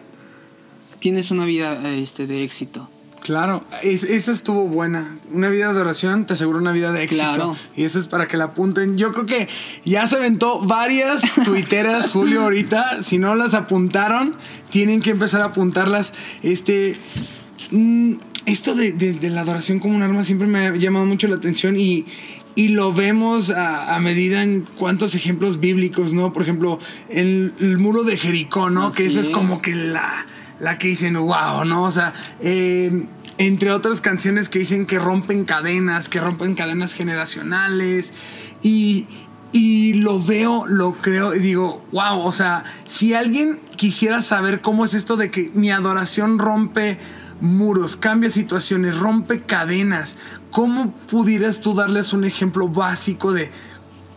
tienes 0.99 1.31
una 1.31 1.45
vida 1.45 1.95
este, 1.95 2.27
de 2.27 2.45
éxito. 2.45 2.89
Claro, 3.23 3.65
esa 3.83 4.33
estuvo 4.33 4.67
buena. 4.67 5.17
Una 5.31 5.49
vida 5.49 5.73
de 5.73 5.81
oración 5.81 6.27
te 6.27 6.35
asegura 6.35 6.59
una 6.59 6.73
vida 6.73 6.91
de 6.91 7.05
éxito. 7.05 7.23
Claro. 7.23 7.57
Y 7.77 7.85
eso 7.85 8.01
es 8.01 8.09
para 8.09 8.27
que 8.27 8.37
la 8.37 8.45
apunten. 8.45 8.99
Yo 8.99 9.13
creo 9.13 9.27
que 9.27 9.49
ya 9.85 10.07
se 10.09 10.17
aventó 10.17 10.61
varias 10.61 11.23
tuiteras, 11.45 12.11
Julio, 12.11 12.43
ahorita. 12.43 13.03
Si 13.05 13.19
no 13.19 13.37
las 13.37 13.55
apuntaron, 13.55 14.35
tienen 14.71 15.01
que 15.01 15.11
empezar 15.11 15.41
a 15.41 15.47
apuntarlas. 15.47 16.13
Este. 16.43 16.95
Mm, 17.71 18.15
esto 18.45 18.75
de, 18.75 19.19
la 19.31 19.43
adoración 19.43 19.79
como 19.79 19.95
un 19.95 20.03
arma 20.03 20.25
siempre 20.25 20.49
me 20.49 20.67
ha 20.67 20.75
llamado 20.75 21.07
mucho 21.07 21.29
la 21.29 21.37
atención 21.37 21.77
y, 21.79 22.07
lo 22.57 22.93
vemos 22.93 23.51
a, 23.51 23.97
medida 24.01 24.43
en 24.43 24.67
cuántos 24.77 25.15
ejemplos 25.15 25.61
bíblicos, 25.61 26.13
¿no? 26.13 26.33
Por 26.33 26.43
ejemplo, 26.43 26.81
el, 27.09 27.55
el 27.61 27.79
muro 27.79 28.03
de 28.03 28.19
Jericó, 28.19 28.69
¿no? 28.69 28.91
que 28.91 29.07
esa 29.07 29.21
es 29.21 29.31
como 29.31 29.63
que 29.63 29.75
la 29.75 30.27
la 30.63 30.79
que 30.79 30.89
dicen, 30.89 31.15
wow, 31.15 31.65
¿no? 31.65 31.83
O 31.83 31.91
sea, 31.91 32.15
eh, 32.41 33.07
entre 33.37 33.73
otras 33.73 34.01
canciones 34.01 34.49
que 34.49 34.61
dicen 34.61 34.87
que 34.87 35.01
rompen 35.01 35.45
cadenas, 35.45 36.09
que 36.09 36.21
rompen 36.21 36.55
cadenas 36.55 36.95
generacionales. 36.95 38.13
Y, 38.63 39.07
y 39.51 39.95
lo 39.95 40.23
veo, 40.23 40.65
lo 40.69 40.99
creo 40.99 41.35
y 41.35 41.41
digo, 41.41 41.85
wow, 41.91 42.21
o 42.21 42.31
sea, 42.31 42.63
si 42.87 43.13
alguien 43.13 43.59
quisiera 43.75 44.23
saber 44.23 44.61
cómo 44.61 44.85
es 44.85 44.95
esto 44.95 45.17
de 45.17 45.33
que 45.33 45.51
mi 45.53 45.73
adoración 45.73 46.39
rompe 46.39 46.97
muros, 47.41 47.97
cambia 47.97 48.31
situaciones, 48.31 48.97
rompe 48.97 49.43
cadenas, 49.43 50.17
¿cómo 50.53 50.93
pudieras 50.93 51.61
tú 51.61 51.75
darles 51.75 52.13
un 52.13 52.23
ejemplo 52.23 52.69
básico 52.69 53.33
de 53.33 53.51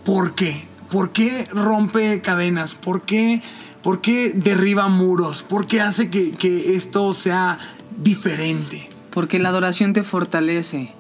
por 0.06 0.36
qué? 0.36 0.68
¿Por 0.92 1.12
qué 1.12 1.48
rompe 1.52 2.22
cadenas? 2.22 2.76
¿Por 2.76 3.02
qué, 3.02 3.42
por 3.86 4.02
qué 4.02 4.32
derriba 4.34 4.89
muros? 4.89 5.43
¿Por 5.43 5.67
qué 5.67 5.80
hace 5.80 6.10
que, 6.10 6.32
que 6.32 6.76
esto 6.76 7.13
sea 7.13 7.60
diferente? 8.02 8.89
Porque 9.12 9.38
la 9.38 9.50
adoración 9.50 9.93
te 9.93 10.04
fortalece. 10.04 10.91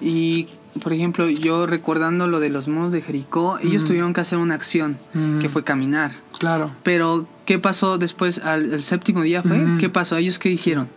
Y, 0.00 0.48
por 0.82 0.94
ejemplo, 0.94 1.28
yo 1.28 1.66
recordando 1.66 2.28
lo 2.28 2.40
de 2.40 2.48
los 2.48 2.66
modos 2.66 2.92
de 2.92 3.02
Jericó, 3.02 3.58
ellos 3.62 3.84
tuvieron 3.84 4.14
que 4.14 4.22
hacer 4.22 4.38
una 4.38 4.54
acción, 4.54 4.96
que 5.38 5.50
fue 5.50 5.64
caminar. 5.64 6.12
Claro. 6.38 6.72
Pero, 6.82 7.26
¿qué 7.44 7.58
pasó 7.58 7.98
después? 7.98 8.38
Al, 8.38 8.82
séptimo 8.82 9.20
día 9.20 9.42
fue. 9.42 9.62
¿Qué 9.78 9.90
pasó? 9.90 10.16
¿Ellos 10.16 10.38
qué 10.38 10.48
hicieron? 10.48 10.88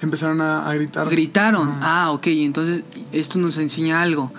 Empezaron 0.00 0.40
a, 0.40 0.74
gritar. 0.74 1.08
Gritaron. 1.08 1.78
Ah, 1.80 2.10
ok. 2.10 2.26
Entonces, 2.26 2.82
esto 3.12 3.38
nos 3.38 3.56
enseña 3.56 4.02
algo. 4.02 4.32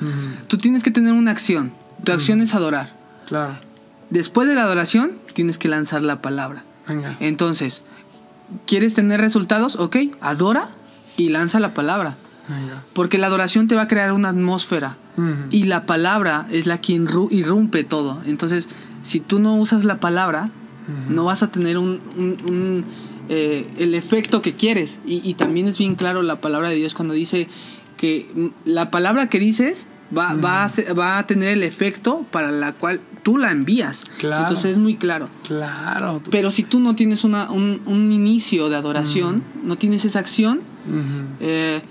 Tú 0.50 0.58
tienes 0.58 0.84
que 0.84 0.92
tener 0.92 1.14
una 1.14 1.32
acción. 1.32 1.72
Tu 2.04 2.12
acción 2.12 2.42
es 2.42 2.54
adorar. 2.54 2.92
Claro. 3.28 3.56
Después 4.14 4.48
de 4.48 4.56
la 4.56 4.64
adoración, 4.64 5.14
tienes 5.34 5.58
que 5.58 5.68
lanzar 5.68 6.04
la 6.04 6.22
palabra. 6.22 6.64
Venga. 6.88 7.18
Entonces, 7.20 7.82
¿quieres 8.68 8.94
tener 8.94 9.20
resultados? 9.20 9.76
Ok, 9.76 9.98
adora 10.22 10.70
y 11.18 11.30
lanza 11.30 11.60
la 11.60 11.74
palabra. 11.74 12.16
Venga. 12.48 12.84
Porque 12.94 13.18
la 13.18 13.28
adoración 13.28 13.68
te 13.68 13.76
va 13.76 13.84
a 13.84 13.88
crear 13.88 14.12
una 14.12 14.30
atmósfera. 14.30 14.98
Y 15.52 15.66
la 15.66 15.86
palabra 15.86 16.48
es 16.52 16.66
la 16.66 16.80
que 16.80 16.94
irru- 17.00 17.28
irrumpe 17.32 17.84
todo. 17.84 18.22
Entonces, 18.26 18.68
si 19.04 19.20
tú 19.20 19.40
no 19.40 19.56
usas 19.58 19.84
la 19.86 20.00
palabra, 20.00 20.50
no 21.10 21.24
vas 21.26 21.44
a 21.44 21.52
tener 21.52 21.78
un, 21.78 22.02
un- 22.18 22.38
un, 22.48 22.86
eh, 23.30 23.68
el 23.78 23.94
efecto 23.96 24.42
que 24.42 24.54
quieres. 24.54 25.00
Y, 25.06 25.22
y 25.28 25.36
también 25.36 25.68
es 25.68 25.78
bien 25.78 25.96
claro 25.96 26.22
la 26.24 26.42
palabra 26.42 26.70
de 26.70 26.76
Dios 26.76 26.94
cuando 26.94 27.14
dice 27.14 27.48
que 27.98 28.52
la 28.66 28.92
palabra 28.92 29.30
que 29.30 29.40
dices 29.40 29.86
va, 30.16 30.34
va, 30.36 30.66
a, 30.66 30.94
va 30.94 31.18
a 31.20 31.28
tener 31.28 31.50
el 31.50 31.64
efecto 31.64 32.26
para 32.32 32.52
la 32.52 32.74
cual 32.74 33.02
tú 33.24 33.38
la 33.38 33.52
envías. 33.52 34.04
Claro. 34.20 34.44
Entonces 34.44 34.72
es 34.72 34.78
muy 34.78 34.98
claro. 34.98 35.28
Claro. 35.48 36.22
Pero 36.30 36.52
si 36.52 36.64
tú 36.64 36.80
no 36.80 36.96
tienes 36.96 37.24
una, 37.24 37.50
un, 37.52 37.82
un 37.86 38.12
inicio 38.12 38.70
de 38.70 38.76
adoración, 38.76 39.44
no 39.64 39.78
tienes 39.78 40.06
esa 40.06 40.20
acción, 40.20 40.62
eh, 41.40 41.82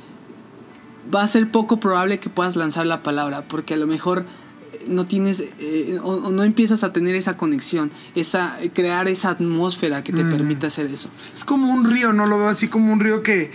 va 1.14 1.22
a 1.22 1.26
ser 1.28 1.50
poco 1.50 1.80
probable 1.80 2.18
que 2.20 2.30
puedas 2.30 2.56
lanzar 2.56 2.86
la 2.86 3.02
palabra, 3.02 3.42
porque 3.48 3.74
a 3.74 3.76
lo 3.76 3.86
mejor 3.86 4.24
eh, 4.72 4.84
no 4.88 5.04
tienes 5.04 5.40
eh, 5.58 5.98
o, 6.02 6.10
o 6.14 6.30
no 6.32 6.42
empiezas 6.44 6.84
a 6.84 6.92
tener 6.92 7.14
esa 7.14 7.36
conexión, 7.36 7.90
esa 8.14 8.56
crear 8.74 9.08
esa 9.08 9.30
atmósfera 9.30 10.04
que 10.04 10.12
te 10.12 10.22
Mm. 10.24 10.30
permita 10.30 10.66
hacer 10.68 10.86
eso. 10.86 11.08
Es 11.34 11.44
como 11.44 11.72
un 11.72 11.90
río, 11.90 12.12
¿no? 12.12 12.26
Lo 12.26 12.38
veo 12.38 12.48
así 12.48 12.68
como 12.68 12.92
un 12.92 13.00
río 13.00 13.22
que, 13.22 13.50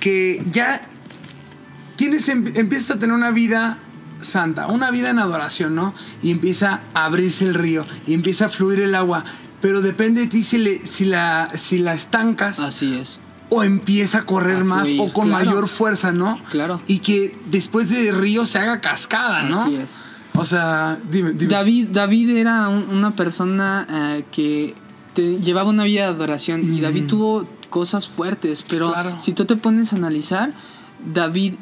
que 0.00 0.42
ya 0.50 0.86
tienes, 1.96 2.28
em- 2.28 2.52
empiezas 2.54 2.96
a 2.96 2.98
tener 2.98 3.14
una 3.14 3.30
vida 3.30 3.78
santa, 4.24 4.66
una 4.66 4.90
vida 4.90 5.10
en 5.10 5.18
adoración, 5.18 5.74
¿no? 5.74 5.94
Y 6.22 6.30
empieza 6.30 6.80
a 6.94 7.04
abrirse 7.04 7.44
el 7.44 7.54
río 7.54 7.84
y 8.06 8.14
empieza 8.14 8.46
a 8.46 8.48
fluir 8.48 8.80
el 8.80 8.94
agua. 8.94 9.24
Pero 9.60 9.80
depende 9.80 10.22
de 10.22 10.26
ti 10.26 10.42
si, 10.42 10.58
le, 10.58 10.84
si, 10.84 11.04
la, 11.04 11.50
si 11.56 11.78
la 11.78 11.94
estancas 11.94 12.58
Así 12.58 12.96
es. 12.96 13.18
o 13.48 13.62
empieza 13.62 14.18
a 14.18 14.26
correr 14.26 14.58
A 14.58 14.64
más 14.64 14.88
o 14.98 15.12
con 15.12 15.28
claro. 15.28 15.44
mayor 15.46 15.68
fuerza, 15.68 16.12
¿no? 16.12 16.38
Claro. 16.50 16.80
Y 16.86 16.98
que 16.98 17.38
después 17.50 17.88
de 17.88 18.12
río 18.12 18.44
se 18.44 18.58
haga 18.58 18.80
cascada, 18.80 19.42
¿no? 19.44 19.62
Así 19.62 19.76
es. 19.76 20.02
O 20.34 20.44
sea, 20.44 20.98
dime, 21.10 21.30
dime. 21.32 21.50
David, 21.52 21.88
David 21.92 22.30
era 22.36 22.68
un- 22.68 22.88
una 22.90 23.12
persona 23.14 23.86
eh, 23.88 24.24
que 24.32 24.74
te- 25.14 25.38
llevaba 25.40 25.70
una 25.70 25.84
vida 25.84 26.02
de 26.02 26.08
adoración 26.08 26.62
y 26.62 26.80
Mm. 26.80 26.82
David 26.82 27.06
tuvo 27.06 27.48
cosas 27.70 28.08
fuertes, 28.08 28.64
pero 28.68 28.92
Claro. 28.92 29.16
si 29.22 29.32
tú 29.32 29.44
te 29.46 29.56
pones 29.56 29.92
a 29.92 29.96
analizar, 29.96 30.52
David 31.06 31.54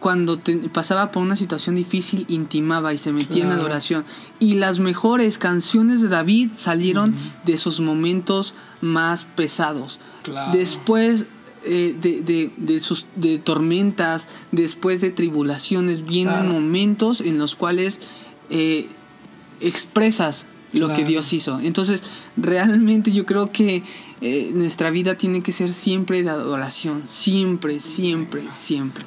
cuando 0.00 0.38
te- 0.38 0.56
pasaba 0.68 1.10
por 1.10 1.22
una 1.22 1.36
situación 1.36 1.74
difícil 1.74 2.24
intimaba 2.28 2.94
y 2.94 2.98
se 2.98 3.12
metía 3.12 3.42
en 3.42 3.48
Claro. 3.48 3.60
adoración 3.62 4.04
y 4.38 4.54
las 4.54 4.78
mejores 4.78 5.38
canciones 5.38 6.00
de 6.00 6.08
David 6.08 6.50
salieron 6.56 7.14
de 7.44 7.56
sus 7.56 7.80
momentos 7.80 8.54
más 8.80 9.24
pesados. 9.24 9.98
Claro. 10.22 10.52
Después 10.56 11.24
eh, 11.64 11.96
de, 12.00 12.22
de- 12.22 12.52
de 12.56 12.78
sus 12.80 13.06
de 13.16 13.38
tormentas, 13.38 14.28
después 14.52 15.00
de 15.00 15.10
tribulaciones, 15.10 16.06
vienen 16.06 16.34
Claro. 16.34 16.48
momentos 16.52 17.20
en 17.20 17.38
los 17.38 17.56
cuales 17.56 18.00
eh, 18.50 18.88
expresas 19.60 20.46
lo 20.72 20.94
que. 20.94 21.04
Dios 21.04 21.32
hizo. 21.32 21.58
Entonces, 21.60 22.02
realmente 22.36 23.10
yo 23.10 23.24
creo 23.26 23.50
que 23.52 23.82
eh, 24.20 24.50
nuestra 24.54 24.90
vida 24.90 25.16
tiene 25.16 25.42
que 25.42 25.50
ser 25.52 25.72
siempre 25.72 26.22
de 26.22 26.30
adoración, 26.30 27.02
siempre, 27.06 27.80
siempre, 27.80 28.42
siempre. 28.52 29.04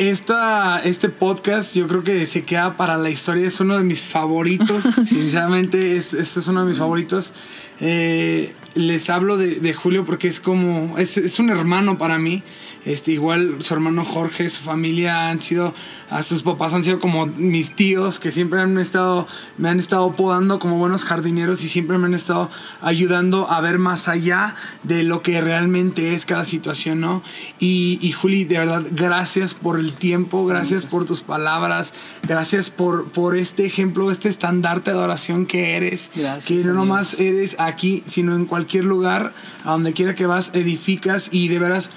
Esta, 0.00 0.80
este 0.82 1.10
podcast 1.10 1.74
yo 1.74 1.86
creo 1.86 2.02
que 2.02 2.24
se 2.24 2.42
queda 2.44 2.78
para 2.78 2.96
la 2.96 3.10
historia, 3.10 3.46
es 3.46 3.60
uno 3.60 3.76
de 3.76 3.84
mis 3.84 4.00
favoritos, 4.00 4.82
sinceramente 5.04 5.98
es, 5.98 6.14
este 6.14 6.40
es 6.40 6.48
uno 6.48 6.62
de 6.62 6.70
mis 6.70 6.78
favoritos. 6.78 7.34
Eh, 7.82 8.54
les 8.74 9.10
hablo 9.10 9.36
de, 9.36 9.56
de 9.56 9.74
Julio 9.74 10.06
porque 10.06 10.28
es 10.28 10.40
como, 10.40 10.96
es, 10.96 11.18
es 11.18 11.38
un 11.38 11.50
hermano 11.50 11.98
para 11.98 12.16
mí, 12.18 12.42
este, 12.86 13.12
igual 13.12 13.60
su 13.60 13.74
hermano 13.74 14.06
Jorge, 14.06 14.48
su 14.48 14.62
familia 14.62 15.28
han 15.28 15.42
sido, 15.42 15.74
a 16.10 16.22
sus 16.24 16.42
papás 16.42 16.74
han 16.74 16.82
sido 16.82 17.00
como 17.00 17.26
mis 17.26 17.74
tíos 17.74 18.18
que 18.18 18.32
siempre 18.32 18.60
han 18.60 18.76
estado, 18.78 19.28
me 19.56 19.68
han 19.68 19.78
estado 19.78 20.14
podando 20.16 20.58
como 20.58 20.76
buenos 20.76 21.04
jardineros 21.04 21.62
y 21.62 21.68
siempre 21.68 21.98
me 21.98 22.06
han 22.06 22.14
estado 22.14 22.50
ayudando 22.80 23.50
a 23.50 23.60
ver 23.60 23.78
más 23.78 24.08
allá 24.08 24.56
de 24.82 25.04
lo 25.04 25.22
que 25.22 25.40
realmente 25.40 26.14
es 26.14 26.26
cada 26.26 26.44
situación, 26.44 27.00
¿no? 27.00 27.22
Y, 27.60 27.98
y 28.02 28.12
Juli, 28.12 28.44
de 28.44 28.58
verdad, 28.58 28.82
gracias 28.90 29.54
por 29.54 29.78
el 29.78 29.94
tiempo, 29.94 30.44
gracias 30.46 30.84
por 30.84 31.04
tus 31.04 31.22
palabras, 31.22 31.92
gracias 32.26 32.70
por, 32.70 33.12
por 33.12 33.36
este 33.36 33.64
ejemplo, 33.64 34.10
este 34.10 34.28
estandarte 34.28 34.90
de 34.90 34.98
adoración 34.98 35.46
que 35.46 35.76
eres, 35.76 36.10
Gracias 36.14 36.44
que 36.44 36.64
no 36.64 36.74
nomás 36.74 37.14
eres 37.20 37.54
aquí, 37.58 38.02
sino 38.06 38.34
en 38.34 38.46
cualquier 38.46 38.84
lugar, 38.84 39.32
a 39.64 39.70
donde 39.70 39.92
quiera 39.92 40.14
que 40.16 40.26
vas, 40.26 40.50
edificas 40.54 41.28
y 41.30 41.48
de 41.48 41.58
veras 41.60 41.90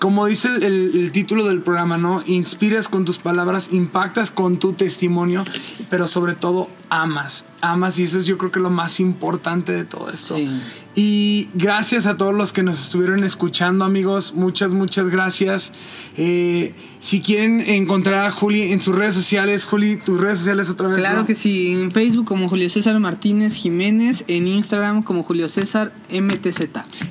como 0.00 0.26
dice 0.26 0.48
el, 0.48 1.12
título 1.12 1.46
del 1.46 1.60
programa, 1.60 1.98
¿no? 1.98 2.22
Inspiras 2.26 2.88
con 2.88 3.04
tus 3.04 3.18
palabras, 3.18 3.68
impactas 3.70 4.30
con 4.30 4.58
tu 4.58 4.72
testimonio, 4.72 5.44
pero 5.90 6.08
sobre 6.08 6.34
todo 6.34 6.68
amas. 6.88 7.44
Amas 7.60 7.98
y 7.98 8.04
eso 8.04 8.18
es 8.18 8.24
yo 8.24 8.38
creo 8.38 8.50
que 8.50 8.60
lo 8.60 8.70
más 8.70 9.00
importante 9.00 9.72
de 9.72 9.84
todo 9.84 10.10
esto. 10.10 10.36
Sí. 10.36 10.48
Y 10.94 11.48
gracias 11.54 12.06
a 12.06 12.16
todos 12.16 12.34
los 12.34 12.52
que 12.52 12.62
nos 12.62 12.82
estuvieron 12.82 13.22
escuchando, 13.24 13.84
amigos. 13.84 14.32
Muchas, 14.34 14.72
muchas 14.72 15.08
gracias. 15.08 15.72
Eh, 16.16 16.74
si 17.00 17.20
quieren 17.20 17.60
encontrar 17.60 18.26
a 18.26 18.30
Juli 18.30 18.72
en 18.72 18.80
sus 18.80 18.94
redes 18.94 19.14
sociales, 19.14 19.64
Juli, 19.64 19.96
tus 19.96 20.20
redes 20.20 20.38
sociales 20.38 20.68
otra 20.68 20.88
vez. 20.88 20.98
Claro 20.98 21.20
¿no? 21.20 21.26
que 21.26 21.34
sí, 21.34 21.72
en 21.72 21.92
Facebook 21.92 22.26
como 22.26 22.48
Julio 22.48 22.68
César 22.68 22.98
Martínez 22.98 23.54
Jiménez, 23.54 24.24
en 24.26 24.48
Instagram 24.48 25.02
como 25.02 25.22
Julio 25.22 25.48
César 25.48 25.92
MTZ. 26.10 26.60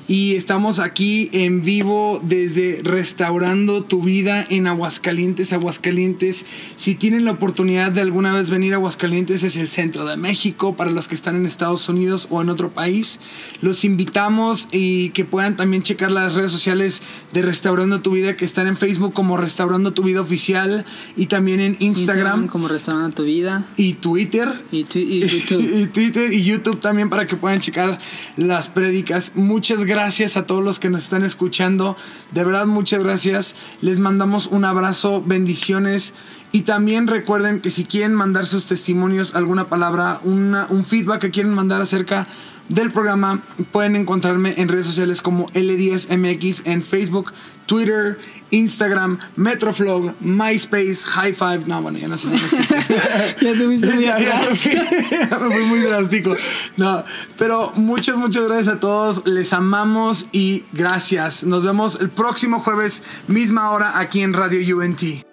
Y 0.07 0.35
estamos 0.35 0.79
aquí 0.79 1.29
en 1.31 1.61
vivo 1.61 2.21
desde 2.23 2.81
Restaurando 2.83 3.83
tu 3.83 4.03
Vida 4.03 4.45
en 4.49 4.67
Aguascalientes, 4.67 5.53
Aguascalientes. 5.53 6.45
Si 6.75 6.95
tienen 6.95 7.25
la 7.25 7.31
oportunidad 7.31 7.91
de 7.91 8.01
alguna 8.01 8.33
vez 8.33 8.49
venir 8.49 8.73
a 8.73 8.77
Aguascalientes, 8.77 9.43
es 9.43 9.57
el 9.57 9.69
centro 9.69 10.05
de 10.05 10.17
México 10.17 10.38
para 10.77 10.89
los 10.91 11.07
que 11.09 11.15
están 11.15 11.35
en 11.35 11.45
Estados 11.45 11.89
Unidos 11.89 12.27
o 12.29 12.41
en 12.41 12.49
otro 12.49 12.71
país. 12.71 13.19
Los 13.61 13.83
invitamos 13.83 14.67
y 14.71 15.09
que 15.09 15.25
puedan 15.25 15.57
también 15.57 15.83
checar 15.83 16.11
las 16.11 16.33
redes 16.33 16.51
sociales 16.51 17.01
de 17.33 17.41
Restaurando 17.41 18.01
tu 18.01 18.11
Vida 18.11 18.37
que 18.37 18.45
están 18.45 18.67
en 18.67 18.77
Facebook 18.77 19.13
como 19.13 19.35
Restaurando 19.35 19.91
tu 19.91 20.03
Vida 20.03 20.21
Oficial 20.21 20.85
y 21.17 21.25
también 21.25 21.59
en 21.59 21.75
Instagram, 21.79 22.47
como 22.47 22.67
Restaurando 22.69 23.13
tu 23.15 23.23
Vida 23.23 23.65
y 23.75 23.93
Twitter 23.95 24.63
y, 24.71 24.85
tu- 24.85 24.99
y 24.99 25.19
YouTube. 25.27 25.61
y 25.81 25.87
Twitter 25.87 26.31
y 26.33 26.43
YouTube 26.43 26.79
también 26.79 27.09
para 27.09 27.27
que 27.27 27.35
puedan 27.35 27.59
checar 27.59 27.99
las 28.37 28.69
prédicas. 28.69 29.33
Muchas 29.35 29.83
gracias 29.83 30.37
a 30.37 30.45
todos 30.47 30.63
los 30.63 30.79
que 30.79 30.89
nos 30.89 31.03
están 31.03 31.23
escuchando. 31.25 31.97
De 32.31 32.43
verdad, 32.45 32.65
muchas 32.65 33.03
gracias. 33.03 33.55
Les 33.81 33.99
mandamos 33.99 34.47
un 34.47 34.63
abrazo, 34.63 35.21
bendiciones. 35.25 36.13
Y 36.51 36.61
también 36.61 37.05
recuerden 37.07 37.59
que 37.61 37.69
si 37.69 37.83
quieren 37.85 38.15
mandar 38.15 38.43
sus 38.47 38.65
testimonios, 38.65 39.35
alguna 39.35 39.67
palabra, 39.69 40.19
una- 40.29 40.67
un 40.69 40.85
feedback 40.85 41.21
que 41.21 41.31
quieren 41.31 41.53
mandar 41.53 41.81
acerca 41.81 42.27
del 42.69 42.91
programa, 42.91 43.41
pueden 43.71 43.95
encontrarme 43.95 44.53
en 44.57 44.67
redes 44.67 44.85
sociales 44.85 45.23
como 45.23 45.49
L10MX 45.53 46.61
en 46.65 46.83
Facebook, 46.83 47.33
Twitter, 47.65 48.19
Instagram, 48.51 49.17
Metroflog, 49.35 50.13
MySpace, 50.21 50.97
High 51.03 51.33
Five. 51.33 51.61
No, 51.65 51.81
bueno, 51.81 51.97
ya 51.97 52.07
no 52.07 52.15
sé 52.17 52.29
si 52.29 52.35
ya 53.45 53.53
te 53.53 53.65
fuiste 53.65 53.91
muy 53.91 54.03
ya, 54.05 54.19
ya, 54.19 54.49
ya 55.29 55.39
me 55.39 55.51
fui 55.55 55.63
muy 55.65 55.79
drástico. 55.79 56.35
No, 56.77 57.03
pero 57.39 57.71
muchas, 57.75 58.17
muchas 58.17 58.43
gracias 58.43 58.67
a 58.75 58.79
todos. 58.79 59.23
Les 59.25 59.51
amamos 59.51 60.27
y 60.31 60.63
gracias. 60.71 61.43
Nos 61.43 61.63
vemos 61.63 61.97
el 61.99 62.09
próximo 62.11 62.59
jueves, 62.59 63.01
misma 63.27 63.71
hora, 63.71 63.97
aquí 63.99 64.21
en 64.21 64.33
Radio 64.33 64.77
UNT. 64.77 65.28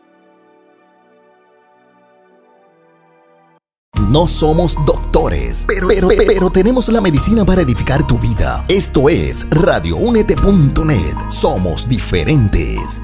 No 4.08 4.28
somos 4.28 4.76
doctores, 4.86 5.64
pero, 5.66 6.50
tenemos 6.50 6.88
la 6.88 7.00
medicina 7.00 7.44
para 7.44 7.62
edificar 7.62 8.06
tu 8.06 8.18
vida. 8.18 8.64
Esto 8.68 9.08
es 9.08 9.48
radioúnete.net. 9.50 11.16
Somos 11.28 11.88
diferentes. 11.88 13.00